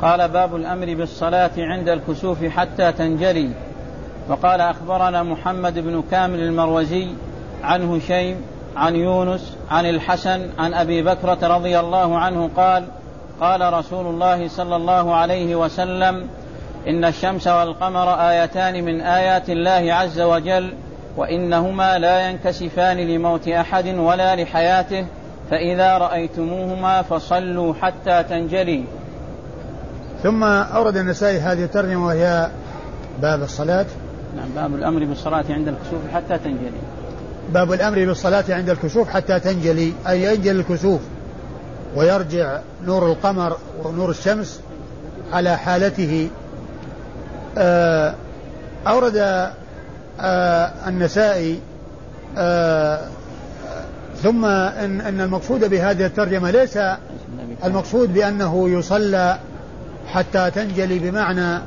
قال 0.01 0.27
باب 0.27 0.55
الأمر 0.55 0.95
بالصلاة 0.95 1.51
عند 1.57 1.89
الكسوف 1.89 2.45
حتى 2.45 2.91
تنجلي 2.91 3.49
وقال 4.29 4.61
أخبرنا 4.61 5.23
محمد 5.23 5.79
بن 5.79 6.03
كامل 6.11 6.39
المروزي 6.39 7.07
عن 7.63 7.95
هشيم 7.95 8.41
عن 8.75 8.95
يونس 8.95 9.57
عن 9.71 9.85
الحسن 9.85 10.49
عن 10.57 10.73
أبي 10.73 11.01
بكرة 11.03 11.47
رضي 11.47 11.79
الله 11.79 12.17
عنه 12.17 12.49
قال 12.57 12.83
قال 13.41 13.73
رسول 13.73 14.05
الله 14.05 14.47
صلى 14.47 14.75
الله 14.75 15.15
عليه 15.15 15.55
وسلم 15.55 16.27
إن 16.87 17.05
الشمس 17.05 17.47
والقمر 17.47 18.29
آيتان 18.29 18.85
من 18.85 19.01
آيات 19.01 19.49
الله 19.49 19.93
عز 19.93 20.21
وجل 20.21 20.73
وإنهما 21.17 21.99
لا 21.99 22.29
ينكسفان 22.29 22.97
لموت 22.97 23.47
أحد 23.47 23.87
ولا 23.87 24.35
لحياته 24.35 25.05
فإذا 25.51 25.97
رأيتموهما 25.97 27.01
فصلوا 27.01 27.73
حتى 27.81 28.23
تنجلي. 28.23 28.83
ثم 30.23 30.43
أورد 30.43 30.97
النسائي 30.97 31.37
هذه 31.37 31.63
الترجمة 31.63 32.05
وهي 32.05 32.49
باب 33.21 33.41
الصلاة. 33.41 33.85
نعم 34.35 34.49
باب 34.55 34.75
الأمر 34.75 35.05
بالصلاة 35.05 35.45
عند 35.49 35.67
الكسوف 35.67 36.01
حتى 36.13 36.37
تنجلي. 36.37 36.98
باب 37.53 37.73
الأمر 37.73 38.05
بالصلاة 38.05 38.43
عند 38.49 38.69
الكسوف 38.69 39.09
حتى 39.09 39.39
تنجلي 39.39 39.93
أي 40.07 40.23
ينجلي 40.23 40.59
الكسوف 40.59 41.01
ويرجع 41.95 42.59
نور 42.85 43.11
القمر 43.11 43.57
ونور 43.83 44.09
الشمس 44.09 44.59
على 45.31 45.57
حالته. 45.57 46.29
آه، 47.57 48.15
أورد 48.87 49.17
آه، 50.19 50.71
النسائي 50.87 51.59
آه، 52.37 52.99
ثم 54.23 54.45
إن, 54.45 55.01
إن 55.01 55.21
المقصود 55.21 55.69
بهذه 55.69 56.05
الترجمة 56.05 56.51
ليس 56.51 56.79
المقصود 57.63 58.13
بأنه 58.13 58.69
يصلى 58.69 59.39
حتى 60.07 60.51
تنجلي 60.51 60.99
بمعنى 60.99 61.61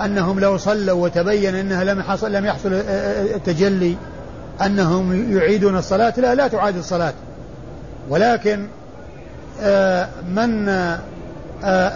أنهم 0.00 0.40
لو 0.40 0.56
صلوا 0.56 1.04
وتبين 1.04 1.54
أنها 1.54 1.84
لم 1.84 1.98
يحصل 1.98 2.32
لم 2.32 2.46
يحصل 2.46 2.72
التجلي. 3.34 3.96
أنهم 4.62 5.36
يعيدون 5.36 5.76
الصلاة. 5.76 6.14
لا 6.16 6.34
لا 6.34 6.48
تعاد 6.48 6.76
الصلاة. 6.76 7.12
ولكن 8.08 8.66
من 10.28 10.66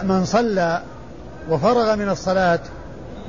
من 0.07 0.25
صلى 0.25 0.81
وفرغ 1.49 1.95
من 1.95 2.09
الصلاة 2.09 2.59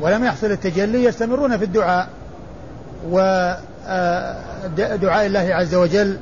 ولم 0.01 0.25
يحصل 0.25 0.47
التجلي 0.47 1.05
يستمرون 1.05 1.59
في 1.59 1.65
الدعاء 1.65 2.09
ودعاء 3.11 3.67
الله 5.27 5.55
عز 5.55 5.75
وجل 5.75 6.17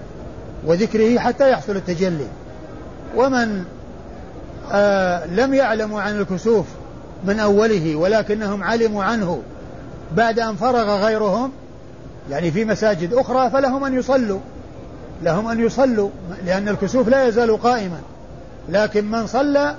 وذكره 0.67 1.19
حتى 1.19 1.51
يحصل 1.51 1.77
التجلي. 1.77 2.27
ومن 3.17 3.65
آه، 4.73 5.27
لم 5.27 5.55
يعلموا 5.55 6.01
عن 6.01 6.21
الكسوف 6.21 6.67
من 7.25 7.41
أوله 7.41 7.97
ولكنهم 7.97 8.63
علموا 8.63 9.05
عنه 9.05 9.43
بعد 10.17 10.39
أن 10.39 10.57
فرغ 10.57 11.05
غيرهم 11.05 11.53
يعني 12.31 12.51
في 12.51 12.65
مساجد 12.65 13.13
أخرى 13.15 13.51
فلهم 13.51 13.85
أن 13.85 13.95
يصلوا. 13.95 14.41
لهم 15.23 15.49
أن 15.49 15.61
يصلوا 15.61 16.11
لأن 16.45 16.69
الكسوف 16.69 17.09
لا 17.09 17.29
يزال 17.29 17.63
قائما. 17.63 18.01
لكن 18.69 19.11
من 19.11 19.27
صلى 19.27 19.75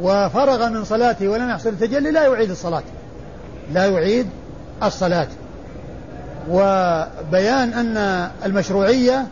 وفرغ 0.00 0.68
من 0.68 0.84
صلاته 0.84 1.28
ولم 1.28 1.50
يحصل 1.50 1.68
التجلي 1.68 2.10
لا 2.10 2.22
يعيد 2.22 2.50
الصلاة. 2.50 2.82
لا 3.72 3.86
يعيد 3.86 4.26
الصلاة. 4.82 5.28
وبيان 6.50 7.72
أن 7.72 8.28
المشروعية 8.44 9.26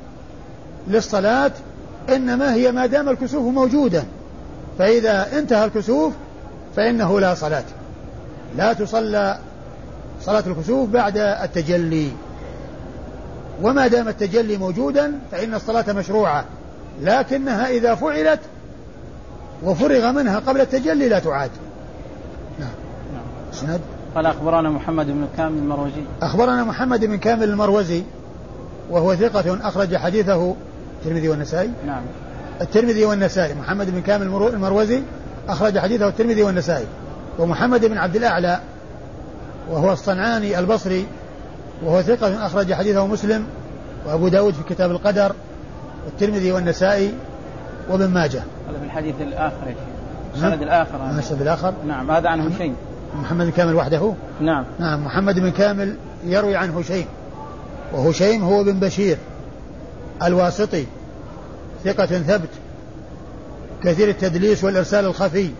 للصلاة 0.88 1.52
إنما 2.08 2.54
هي 2.54 2.72
ما 2.72 2.86
دام 2.86 3.08
الكسوف 3.08 3.54
موجودا 3.54 4.04
فإذا 4.78 5.38
انتهى 5.38 5.64
الكسوف 5.64 6.12
فإنه 6.76 7.20
لا 7.20 7.34
صلاة. 7.34 7.64
لا 8.56 8.72
تصلى 8.72 9.38
صلاة 10.22 10.44
الكسوف 10.46 10.88
بعد 10.88 11.16
التجلي. 11.16 12.10
وما 13.62 13.86
دام 13.86 14.08
التجلي 14.08 14.56
موجودا 14.56 15.12
فإن 15.32 15.54
الصلاة 15.54 15.92
مشروعة. 15.92 16.44
لكنها 17.02 17.68
إذا 17.68 17.94
فعلت 17.94 18.40
وفرغ 19.62 20.12
منها 20.12 20.38
قبل 20.38 20.60
التجلي 20.60 21.08
لا 21.08 21.18
تعاد. 21.18 21.50
نعم. 22.60 22.68
نعم 23.66 23.78
قال 24.14 24.26
أخبرنا 24.26 24.70
محمد 24.70 25.06
بن 25.06 25.28
كامل 25.36 25.58
المروزي. 25.58 26.02
أخبرنا 26.22 26.64
محمد 26.64 27.04
بن 27.04 27.16
كامل 27.16 27.48
المروزي 27.48 28.02
وهو 28.90 29.14
ثقة 29.14 29.68
أخرج 29.68 29.96
حديثه 29.96 30.54
الترمذي 30.98 31.28
والنسائي. 31.28 31.70
نعم. 31.86 32.02
الترمذي 32.60 33.04
والنسائي. 33.04 33.54
محمد 33.54 33.90
بن 33.90 34.00
كامل 34.00 34.26
المروزي 34.26 35.02
أخرج 35.48 35.78
حديثه 35.78 36.08
الترمذي 36.08 36.42
والنسائي. 36.42 36.86
ومحمد 37.38 37.84
بن 37.84 37.98
عبد 37.98 38.16
الأعلى 38.16 38.60
وهو 39.70 39.92
الصنعاني 39.92 40.58
البصري 40.58 41.06
وهو 41.84 42.02
ثقة 42.02 42.46
أخرج 42.46 42.72
حديثه 42.72 43.06
مسلم 43.06 43.46
وأبو 44.06 44.28
داود 44.28 44.54
في 44.54 44.74
كتاب 44.74 44.90
القدر 44.90 45.32
والترمذي 46.04 46.52
والنسائي 46.52 47.14
وابن 47.88 48.08
ماجه. 48.08 48.42
هذا 48.68 48.78
في 48.78 48.84
الحديث 48.84 49.14
الآخر. 49.20 49.66
يا 49.66 49.74
السند 50.34 50.52
نعم. 50.52 50.62
الآخر 50.62 50.96
هذا. 50.96 51.18
السند 51.18 51.42
الآخر. 51.42 51.74
نعم 51.86 52.10
هذا 52.10 52.28
عن 52.28 52.52
هشيم 52.52 52.76
محمد 53.14 53.46
بن 53.46 53.52
كامل 53.52 53.74
وحده؟ 53.74 54.14
نعم. 54.40 54.64
نعم 54.78 55.04
محمد 55.04 55.38
بن 55.38 55.50
كامل 55.50 55.96
يروي 56.24 56.56
عن 56.56 56.70
هشيم 56.70 57.06
وهشيم 57.92 58.44
هو 58.44 58.64
بن 58.64 58.80
بشير 58.80 59.18
الواسطي 60.22 60.86
ثقة 61.84 62.06
ثبت 62.06 62.48
كثير 63.84 64.08
التدليس 64.08 64.64
والإرسال 64.64 65.04
الخفي. 65.04 65.50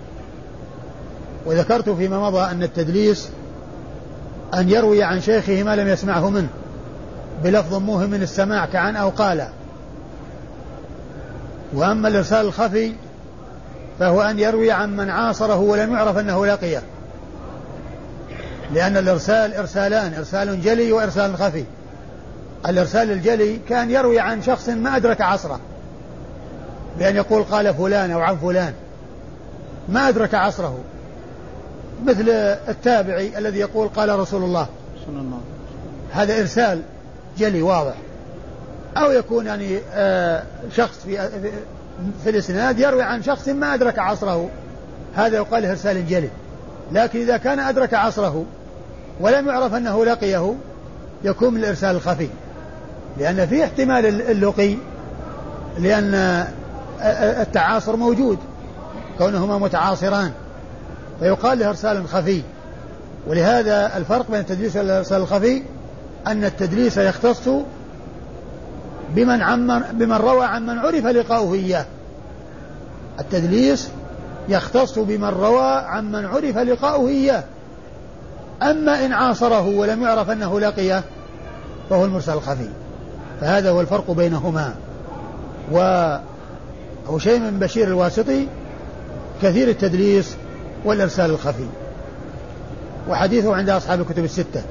وذكرت 1.46 1.90
فيما 1.90 2.30
مضى 2.30 2.50
أن 2.50 2.62
التدليس 2.62 3.30
أن 4.54 4.68
يروي 4.68 5.02
عن 5.02 5.20
شيخه 5.20 5.62
ما 5.62 5.76
لم 5.76 5.88
يسمعه 5.88 6.30
منه 6.30 6.48
بلفظ 7.44 7.74
موهم 7.74 8.10
من 8.10 8.22
السماع 8.22 8.66
كعن 8.66 8.96
أو 8.96 9.08
قال. 9.08 9.48
وأما 11.72 12.08
الإرسال 12.08 12.46
الخفي 12.46 12.92
فهو 13.98 14.22
أن 14.22 14.38
يروي 14.38 14.70
عن 14.70 14.96
من 14.96 15.10
عاصره 15.10 15.56
ولم 15.56 15.92
يعرف 15.92 16.18
أنه 16.18 16.46
لقيه. 16.46 16.82
لأن 18.72 18.96
الإرسال 18.96 19.54
إرسالان 19.54 20.14
إرسال 20.14 20.62
جلي 20.62 20.92
وإرسال 20.92 21.36
خفي. 21.36 21.64
الإرسال 22.68 23.10
الجلي 23.10 23.58
كان 23.68 23.90
يروي 23.90 24.20
عن 24.20 24.42
شخص 24.42 24.68
ما 24.68 24.96
أدرك 24.96 25.20
عصره 25.20 25.60
بأن 26.98 27.16
يقول 27.16 27.42
قال 27.42 27.74
فلان 27.74 28.10
أو 28.10 28.20
عن 28.20 28.36
فلان. 28.36 28.72
ما 29.88 30.08
أدرك 30.08 30.34
عصره. 30.34 30.78
مثل 32.06 32.28
التابعي 32.68 33.38
الذي 33.38 33.58
يقول 33.58 33.88
قال 33.88 34.18
رسول 34.18 34.42
الله. 34.42 34.66
هذا 36.12 36.40
إرسال 36.40 36.82
جلي 37.38 37.62
واضح. 37.62 37.94
أو 38.96 39.10
يكون 39.10 39.46
يعني 39.46 39.78
آه 39.94 40.42
شخص 40.76 40.98
في 41.04 41.28
في 42.24 42.30
الإسناد 42.30 42.78
يروي 42.78 43.02
عن 43.02 43.22
شخص 43.22 43.48
ما 43.48 43.74
أدرك 43.74 43.98
عصره. 43.98 44.48
هذا 45.14 45.36
يقال 45.36 45.66
إرسال 45.66 46.08
جلي. 46.08 46.28
لكن 46.92 47.20
إذا 47.20 47.36
كان 47.36 47.58
أدرك 47.58 47.94
عصره 47.94 48.44
ولم 49.20 49.48
يعرف 49.48 49.74
أنه 49.74 50.04
لقيه 50.04 50.54
يكون 51.24 51.54
من 51.54 51.60
الإرسال 51.60 51.96
الخفي. 51.96 52.28
لأن 53.18 53.46
في 53.46 53.64
احتمال 53.64 54.06
اللقي 54.30 54.76
لأن 55.78 56.46
التعاصر 57.40 57.96
موجود. 57.96 58.38
كونهما 59.18 59.58
متعاصران. 59.58 60.32
فيقال 61.22 61.58
له 61.58 61.68
إرسال 61.68 62.08
خفي. 62.08 62.42
ولهذا 63.26 63.96
الفرق 63.96 64.30
بين 64.30 64.40
التدليس 64.40 64.76
والإرسال 64.76 65.20
الخفي 65.20 65.62
أن 66.26 66.44
التدليس 66.44 66.96
يختص 66.96 67.48
بمن 69.14 69.42
عمن 69.42 69.82
بمن 69.92 70.16
روى 70.16 70.44
عن 70.44 70.66
من 70.66 70.78
عرف 70.78 71.06
لقاؤه 71.06 71.54
إياه. 71.54 71.84
التدليس 73.20 73.88
يختص 74.48 74.98
بمن 74.98 75.28
روى 75.28 75.72
عن 75.72 76.12
من 76.12 76.24
عرف 76.24 76.58
لقاؤه 76.58 77.08
إياه. 77.08 77.44
أما 78.62 79.06
إن 79.06 79.12
عاصره 79.12 79.68
ولم 79.68 80.02
يعرف 80.02 80.30
أنه 80.30 80.60
لقيه 80.60 81.02
فهو 81.90 82.04
المرسل 82.04 82.32
الخفي. 82.32 82.68
فهذا 83.40 83.70
هو 83.70 83.80
الفرق 83.80 84.10
بينهما. 84.10 84.74
وهشيم 85.72 87.50
بن 87.50 87.58
بشير 87.58 87.88
الواسطي 87.88 88.46
كثير 89.42 89.68
التدليس 89.68 90.36
والإرسال 90.84 91.30
الخفي. 91.30 91.66
وحديثه 93.08 93.56
عند 93.56 93.70
أصحاب 93.70 94.00
الكتب 94.00 94.24
الستة. 94.24 94.62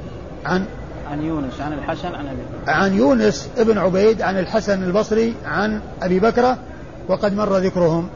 عن 0.45 0.65
عن 1.11 1.23
يونس 1.23 1.61
عن 1.61 1.73
الحسن 1.73 2.07
عن 2.07 2.27
أبي 2.27 2.41
بكر. 2.41 2.71
عن 2.71 2.93
يونس 2.93 3.49
ابن 3.57 3.77
عبيد 3.77 4.21
عن 4.21 4.39
الحسن 4.39 4.83
البصري 4.83 5.35
عن 5.45 5.81
أبي 6.01 6.19
بكرة 6.19 6.57
وقد 7.07 7.33
مر 7.33 7.57
ذكرهم. 7.57 8.09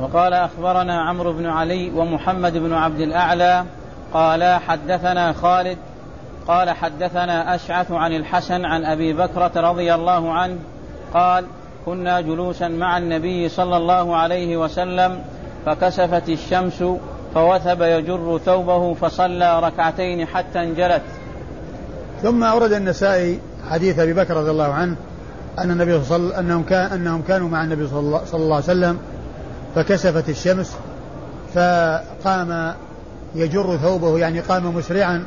وقال 0.00 0.32
أخبرنا 0.32 1.02
عمرو 1.02 1.32
بن 1.32 1.46
علي 1.46 1.90
ومحمد 1.90 2.52
بن 2.52 2.72
عبد 2.72 3.00
الأعلى 3.00 3.64
قال 4.14 4.44
حدثنا 4.60 5.32
خالد 5.32 5.78
قال 6.48 6.70
حدثنا 6.70 7.54
أشعث 7.54 7.92
عن 7.92 8.12
الحسن 8.12 8.64
عن 8.64 8.84
أبي 8.84 9.12
بكرة 9.12 9.70
رضي 9.70 9.94
الله 9.94 10.32
عنه 10.32 10.58
قال 11.14 11.44
كنا 11.86 12.20
جلوسا 12.20 12.68
مع 12.68 12.98
النبي 12.98 13.48
صلى 13.48 13.76
الله 13.76 14.16
عليه 14.16 14.56
وسلم 14.56 15.24
فكسفت 15.66 16.28
الشمس 16.28 16.84
فوثب 17.34 17.82
يجر 17.82 18.40
ثوبه 18.46 18.94
فصلى 18.94 19.60
ركعتين 19.60 20.26
حتى 20.26 20.62
انجلت. 20.62 21.02
ثم 22.22 22.44
أورد 22.44 22.72
النسائي 22.72 23.40
حديث 23.70 23.98
أبي 23.98 24.12
بكر 24.12 24.36
رضي 24.36 24.50
الله 24.50 24.72
عنه 24.72 24.96
أن 25.58 25.70
النبي 25.70 26.04
صلى 26.04 26.38
أنهم 26.38 26.62
كان 26.62 26.92
أنهم 26.92 27.22
كانوا 27.22 27.48
مع 27.48 27.64
النبي 27.64 27.88
صلى 27.88 28.00
الله, 28.00 28.24
صلى 28.24 28.42
الله 28.42 28.54
عليه 28.54 28.64
وسلم 28.64 28.98
فكسفت 29.74 30.28
الشمس 30.28 30.76
فقام 31.54 32.74
يجر 33.34 33.76
ثوبه 33.76 34.18
يعني 34.18 34.40
قام 34.40 34.76
مسرعا 34.76 35.24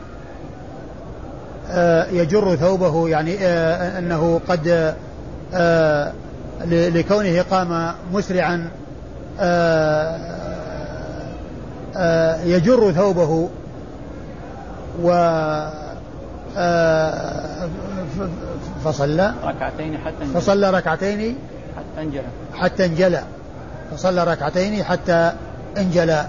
آه، 1.69 2.07
يجر 2.11 2.55
ثوبه 2.55 3.09
يعني 3.09 3.37
آه، 3.41 3.99
أنه 3.99 4.41
قد 4.49 4.93
آه، 5.53 6.13
لكونه 6.71 7.41
قام 7.41 7.93
مسرعا 8.13 8.69
يجر 12.45 12.91
ثوبه 12.91 13.49
و 15.01 15.09
فصلى. 18.85 19.33
ركعتين 19.43 19.97
حتى 19.97 20.23
انجلى. 20.23 20.41
فصلى 20.41 20.69
ركعتين 20.69 21.35
حتى 21.77 22.01
انجلى. 22.01 22.23
حتى 22.53 22.85
انجلى. 22.85 23.23
فصلى 23.91 24.23
ركعتين 24.23 24.83
حتى 24.83 25.31
انجلى. 25.77 26.27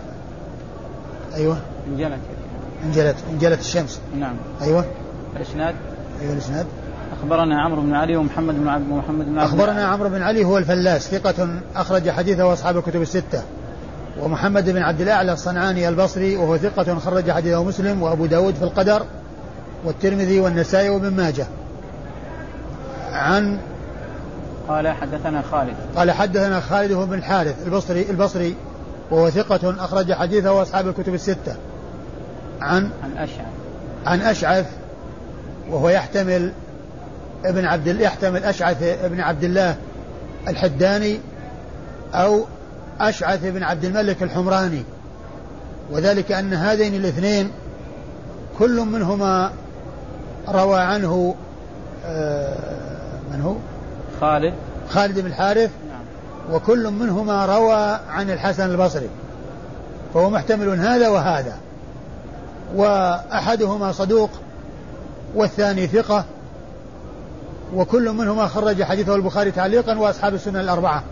أيوه. 1.34 1.56
انجلت. 1.86 2.20
انجلت. 2.84 3.16
انجلت 3.30 3.60
الشمس. 3.60 4.00
نعم. 4.18 4.36
أيوه. 4.62 4.84
الاسناد 5.36 5.74
أيوه 6.20 6.32
الاسناد 6.32 6.66
أخبرنا 7.22 7.62
عمرو 7.62 7.82
بن 7.82 7.94
علي 7.94 8.16
ومحمد 8.16 8.54
بن 8.54 8.68
عبد 8.68 8.88
محمد 8.88 9.26
بن 9.26 9.38
عبد 9.38 9.48
أخبرنا 9.48 9.86
عمرو 9.86 10.08
بن 10.08 10.22
علي 10.22 10.44
هو 10.44 10.58
الفلاس 10.58 11.08
ثقة 11.08 11.48
أخرج 11.76 12.10
حديثه 12.10 12.52
أصحاب 12.52 12.76
الكتب 12.76 13.02
الستة. 13.02 13.42
ومحمد 14.20 14.70
بن 14.70 14.82
عبد 14.82 15.00
الأعلى 15.00 15.32
الصنعاني 15.32 15.88
البصري 15.88 16.36
وهو 16.36 16.56
ثقة 16.56 16.98
خرج 16.98 17.30
حديثه 17.30 17.64
مسلم 17.64 18.02
وأبو 18.02 18.26
داود 18.26 18.54
في 18.54 18.62
القدر 18.62 19.02
والترمذي 19.84 20.40
والنسائي 20.40 20.88
وابن 20.88 21.16
ماجه. 21.16 21.46
عن 23.12 23.58
قال 24.68 24.88
حدثنا 24.88 25.42
خالد. 25.50 25.74
قال 25.96 26.10
حدثنا 26.10 26.60
خالد 26.60 26.92
هو 26.92 27.06
بن 27.06 27.14
الحارث 27.14 27.66
البصري 27.66 28.06
البصري 28.10 28.54
وهو 29.10 29.30
ثقة 29.30 29.84
أخرج 29.84 30.12
حديثه 30.12 30.52
وأصحاب 30.52 30.88
الكتب 30.88 31.14
الستة. 31.14 31.56
عن 32.60 32.90
عن 33.02 33.16
أشعث. 33.16 33.46
عن 34.06 34.20
أشعث 34.20 34.66
وهو 35.70 35.88
يحتمل 35.88 36.52
ابن 37.44 37.64
عبد 37.64 37.86
يحتمل 37.86 38.44
أشعث 38.44 38.82
ابن 38.82 39.20
عبد 39.20 39.44
الله 39.44 39.76
الحداني 40.48 41.20
أو 42.14 42.44
أشعث 43.00 43.44
بن 43.44 43.62
عبد 43.62 43.84
الملك 43.84 44.22
الحمراني. 44.22 44.82
وذلك 45.90 46.32
أن 46.32 46.54
هذين 46.54 46.94
الاثنين 46.94 47.50
كل 48.58 48.80
منهما 48.80 49.50
روى 50.48 50.80
عنه 50.80 51.34
آه، 52.06 52.54
من 53.32 53.40
هو؟ 53.40 53.54
خالد. 54.20 54.54
خالد 54.88 55.20
بن 55.20 55.26
الحارث. 55.26 55.70
نعم. 55.88 56.54
وكل 56.54 56.90
منهما 56.90 57.46
روى 57.46 57.98
عن 58.08 58.30
الحسن 58.30 58.70
البصري. 58.70 59.08
فهو 60.14 60.30
محتمل 60.30 60.68
هذا 60.68 61.08
وهذا. 61.08 61.56
وأحدهما 62.74 63.92
صدوق 63.92 64.30
والثاني 65.34 65.86
ثقة. 65.86 66.24
وكل 67.74 68.12
منهما 68.12 68.46
خرج 68.46 68.82
حديثه 68.82 69.14
البخاري 69.14 69.50
تعليقا 69.50 69.98
وأصحاب 69.98 70.34
السنة 70.34 70.60
الأربعة. 70.60 71.02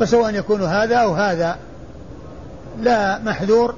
فسواء 0.00 0.34
يكون 0.34 0.62
هذا 0.62 0.96
أو 0.96 1.14
هذا 1.14 1.56
لا 2.82 3.18
محذور 3.18 3.74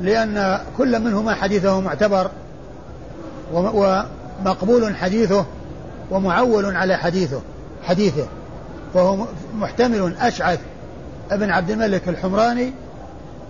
لأن 0.00 0.60
كل 0.78 0.98
منهما 1.00 1.34
حديثه 1.34 1.80
معتبر 1.80 2.30
ومقبول 3.52 4.96
حديثه 4.96 5.44
ومعول 6.10 6.76
على 6.76 6.96
حديثه 6.96 7.40
حديثه. 7.84 8.26
فهو 8.94 9.26
محتمل 9.54 10.14
أشعث 10.20 10.60
ابن 11.30 11.50
عبد 11.50 11.70
الملك 11.70 12.08
الحمراني 12.08 12.72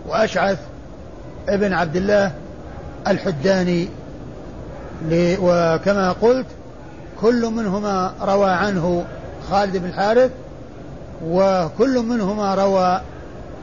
وأشعث 0.08 0.58
ابن 1.48 1.72
عبد 1.72 1.96
الله 1.96 2.32
الحداني. 3.06 3.88
وكما 5.40 6.12
قلت 6.12 6.46
كل 7.20 7.46
منهما 7.46 8.12
روى 8.22 8.50
عنه 8.50 9.04
خالد 9.50 9.76
بن 9.76 9.88
الحارث 9.88 10.30
وكل 11.24 11.98
منهما 11.98 12.54
روى 12.54 13.00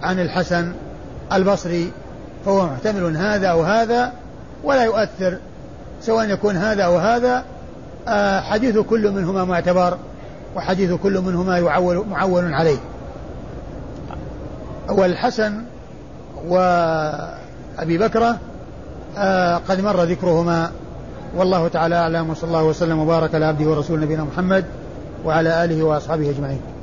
عن 0.04 0.20
الحسن 0.20 0.72
البصري 1.34 1.92
فهو 2.46 2.66
محتمل 2.66 3.18
هذا 3.18 3.48
أو 3.48 3.64
هذا 3.64 4.12
ولا 4.64 4.84
يؤثر 4.84 5.38
سواء 6.02 6.30
يكون 6.30 6.56
هذا 6.56 6.84
أو 6.84 6.98
هذا. 6.98 7.44
آه، 8.08 8.40
حديث 8.42 8.78
كل 8.78 9.12
منهما 9.12 9.46
معتبر 9.46 9.98
وحديث 10.56 10.94
كل 10.94 11.22
منهما 11.22 11.58
يعول 11.58 12.06
معول 12.10 12.54
عليه. 12.54 12.78
والحسن 14.90 15.62
وأبي 16.48 17.98
بكرة 17.98 18.38
آه، 19.18 19.58
قد 19.58 19.82
مر 19.82 20.04
ذكرهما 20.04 20.72
والله 21.36 21.68
تعالى 21.68 21.96
أعلم 21.96 22.30
وصلى 22.30 22.48
الله 22.48 22.64
وسلم 22.64 23.00
وبارك 23.00 23.36
على 23.36 23.46
عبده 23.46 23.66
ورسول 23.66 24.00
نبينا 24.00 24.24
محمد 24.24 24.66
وعلى 25.26 25.66
آله 25.66 25.84
وأصحابه 25.84 26.30
أجمعين. 26.30 26.75